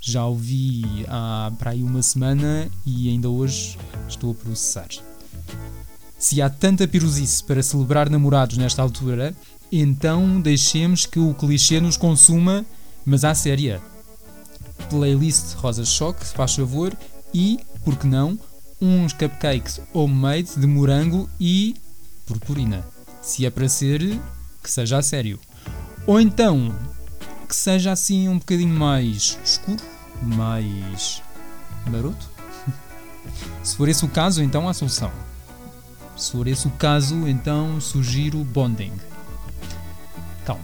Já 0.00 0.24
o 0.26 0.34
vi 0.34 1.04
há 1.08 1.52
para 1.58 1.72
aí 1.72 1.82
uma 1.82 2.02
semana 2.02 2.70
e 2.86 3.08
ainda 3.08 3.28
hoje 3.28 3.76
estou 4.08 4.30
a 4.30 4.34
processar. 4.34 4.88
Se 6.18 6.40
há 6.40 6.48
tanta 6.48 6.86
piruzice 6.86 7.42
para 7.42 7.62
celebrar 7.62 8.08
namorados 8.08 8.56
nesta 8.56 8.82
altura, 8.82 9.34
então 9.72 10.40
deixemos 10.40 11.06
que 11.06 11.18
o 11.18 11.34
clichê 11.34 11.80
nos 11.80 11.96
consuma, 11.96 12.64
mas 13.04 13.24
à 13.24 13.34
séria. 13.34 13.80
Playlist 14.88 15.54
Rosa 15.54 15.84
Choque, 15.84 16.24
faz 16.24 16.54
favor, 16.54 16.96
e, 17.32 17.60
por 17.84 17.96
que 17.96 18.06
não, 18.06 18.38
uns 18.80 19.12
cupcakes 19.12 19.80
homemade 19.92 20.58
de 20.58 20.66
morango 20.66 21.28
e 21.38 21.76
purpurina. 22.26 22.84
Se 23.22 23.44
é 23.44 23.50
para 23.50 23.68
ser, 23.68 24.20
que 24.62 24.70
seja 24.70 24.98
a 24.98 25.02
sério. 25.02 25.38
Ou 26.06 26.20
então 26.20 26.74
que 27.48 27.56
seja 27.56 27.90
assim 27.90 28.28
um 28.28 28.38
bocadinho 28.38 28.72
mais 28.72 29.36
escuro, 29.44 29.82
mais 30.22 31.20
maroto. 31.90 32.30
Se 33.62 33.76
for 33.76 33.88
esse 33.88 34.04
o 34.04 34.08
caso, 34.08 34.42
então 34.42 34.68
há 34.68 34.72
solução. 34.72 35.10
Se 36.16 36.32
for 36.32 36.46
esse 36.46 36.68
o 36.68 36.70
caso, 36.70 37.26
então 37.26 37.80
sugiro 37.80 38.44
Bonding. 38.44 38.92
Calma. 40.44 40.62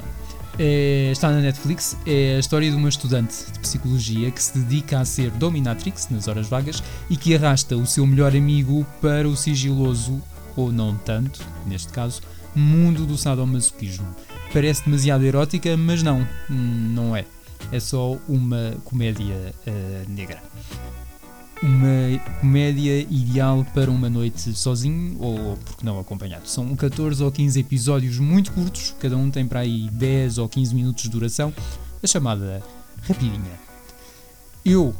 É, 0.59 1.11
está 1.11 1.31
na 1.31 1.41
Netflix. 1.41 1.97
É 2.07 2.37
a 2.37 2.39
história 2.39 2.71
de 2.71 2.77
uma 2.77 2.89
estudante 2.89 3.51
de 3.51 3.59
psicologia 3.59 4.31
que 4.31 4.43
se 4.43 4.59
dedica 4.59 5.01
a 5.01 5.05
ser 5.05 5.31
dominatrix 5.33 6.09
nas 6.11 6.29
horas 6.29 6.47
vagas 6.49 6.83
e 7.11 7.17
que 7.17 7.35
arrasta 7.35 7.77
o 7.77 7.87
seu 7.87 8.07
melhor 8.07 8.35
amigo 8.35 8.87
para 9.01 9.29
o 9.29 9.37
sigiloso, 9.37 10.23
ou 10.55 10.71
não 10.71 10.97
tanto, 10.97 11.41
neste 11.67 11.89
caso, 11.93 12.23
mundo 12.57 13.07
do 13.07 13.17
sadomasoquismo. 13.17 14.07
Parece 14.53 14.85
demasiado 14.85 15.25
erótica, 15.25 15.77
mas 15.77 16.03
não, 16.03 16.27
não 16.49 17.15
é. 17.15 17.25
É 17.71 17.81
só 17.81 18.17
uma 18.29 18.77
comédia 18.85 19.55
uh, 19.67 20.11
negra 20.11 20.43
uma 21.63 22.19
comédia 22.41 23.01
ideal 23.11 23.67
para 23.73 23.91
uma 23.91 24.11
noite 24.11 24.53
sozinho 24.55 25.17
ou, 25.21 25.57
porque 25.57 25.85
não, 25.85 25.99
acompanhado. 25.99 26.47
São 26.49 26.75
14 26.77 27.23
ou 27.23 27.33
15 27.33 27.59
episódios 27.59 28.19
muito 28.19 28.53
curtos, 28.53 28.95
cada 28.99 29.17
um 29.17 29.31
tem 29.31 29.47
para 29.47 29.61
aí 29.61 29.89
10 29.91 30.39
ou 30.39 30.49
15 30.49 30.75
minutos 30.75 31.03
de 31.05 31.11
duração, 31.11 31.53
a 32.03 32.07
chamada 32.07 32.63
rapidinha. 33.03 33.59
Eu 34.65 34.95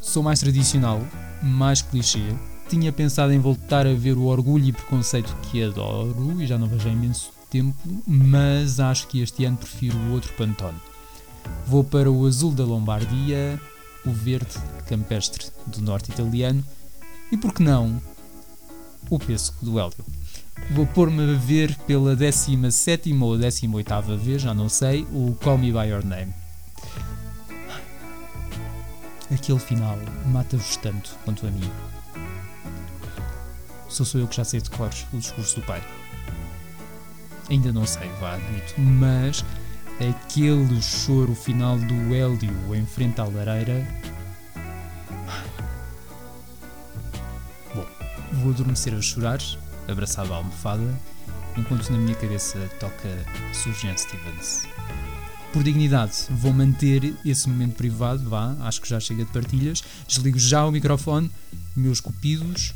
sou 0.00 0.22
mais 0.22 0.40
tradicional, 0.40 1.00
mais 1.42 1.82
clichê. 1.82 2.34
Tinha 2.68 2.92
pensado 2.92 3.32
em 3.32 3.38
voltar 3.38 3.86
a 3.86 3.92
ver 3.92 4.16
o 4.16 4.24
Orgulho 4.24 4.64
e 4.64 4.72
Preconceito 4.72 5.36
que 5.42 5.62
adoro 5.62 6.40
e 6.40 6.46
já 6.46 6.56
não 6.56 6.66
vejo 6.66 6.88
há 6.88 6.92
imenso 6.92 7.30
tempo, 7.50 7.76
mas 8.06 8.80
acho 8.80 9.06
que 9.08 9.20
este 9.20 9.44
ano 9.44 9.58
prefiro 9.58 9.98
o 9.98 10.12
outro 10.12 10.32
Pantone. 10.34 10.78
Vou 11.66 11.84
para 11.84 12.10
o 12.10 12.26
Azul 12.26 12.52
da 12.52 12.64
Lombardia, 12.64 13.60
o 14.06 14.10
verde 14.10 14.54
campestre 14.86 15.46
do 15.66 15.82
norte 15.82 16.10
italiano 16.10 16.64
e, 17.30 17.36
por 17.36 17.52
que 17.52 17.62
não, 17.62 18.00
o 19.10 19.18
pêssego 19.18 19.58
do 19.62 19.78
Hélio. 19.78 19.92
Vou 20.70 20.86
pôr-me 20.86 21.34
a 21.34 21.38
ver 21.38 21.76
pela 21.86 22.16
17 22.16 23.12
ou 23.14 23.36
18 23.36 24.16
vez, 24.18 24.42
já 24.42 24.54
não 24.54 24.68
sei, 24.68 25.06
o 25.12 25.36
Call 25.42 25.58
Me 25.58 25.72
By 25.72 25.88
Your 25.88 26.04
Name. 26.04 26.32
Aquele 29.30 29.58
final 29.58 29.98
mata-vos 30.26 30.76
tanto 30.76 31.10
quanto 31.24 31.46
a 31.46 31.50
mim. 31.50 31.70
Só 33.92 34.06
sou 34.06 34.22
eu 34.22 34.26
que 34.26 34.36
já 34.36 34.42
sei 34.42 34.58
de 34.58 34.70
cor 34.70 34.90
o 35.12 35.18
discurso 35.18 35.60
do 35.60 35.66
pai. 35.66 35.84
Ainda 37.50 37.70
não 37.70 37.86
sei, 37.86 38.08
vá, 38.18 38.36
admito, 38.36 38.80
mas 38.80 39.44
aquele 40.00 40.80
choro 40.80 41.34
final 41.34 41.76
do 41.76 42.14
Hélio 42.14 42.74
em 42.74 42.86
frente 42.86 43.20
à 43.20 43.24
lareira. 43.24 43.86
Bom, 47.74 47.86
vou 48.40 48.52
adormecer 48.52 48.94
a 48.94 49.02
chorar, 49.02 49.40
abraçado 49.86 50.32
à 50.32 50.36
almofada, 50.36 50.98
enquanto 51.54 51.90
na 51.90 51.98
minha 51.98 52.14
cabeça 52.14 52.58
toca 52.80 53.08
Sgt. 53.52 53.98
Stevens. 53.98 54.62
Por 55.52 55.62
dignidade, 55.62 56.14
vou 56.30 56.54
manter 56.54 57.14
esse 57.26 57.46
momento 57.46 57.74
privado, 57.74 58.26
vá, 58.26 58.56
acho 58.60 58.80
que 58.80 58.88
já 58.88 58.98
chega 58.98 59.26
de 59.26 59.32
partilhas. 59.32 59.84
Desligo 60.08 60.38
já 60.38 60.64
o 60.64 60.72
microfone, 60.72 61.30
meus 61.76 62.00
cupidos, 62.00 62.72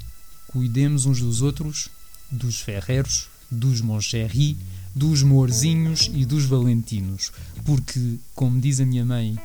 cuidemos 0.56 1.04
uns 1.04 1.20
dos 1.20 1.42
outros, 1.42 1.90
dos 2.30 2.60
ferreiros, 2.60 3.28
dos 3.50 3.82
Moncherry 3.82 4.56
dos 4.94 5.22
Morzinhos 5.22 6.10
e 6.14 6.24
dos 6.24 6.46
Valentinos, 6.46 7.30
porque, 7.66 8.16
como 8.34 8.58
diz 8.58 8.80
a 8.80 8.86
minha 8.86 9.04
mãe, 9.04 9.36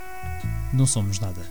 não 0.72 0.88
somos 0.88 1.20
nada. 1.20 1.42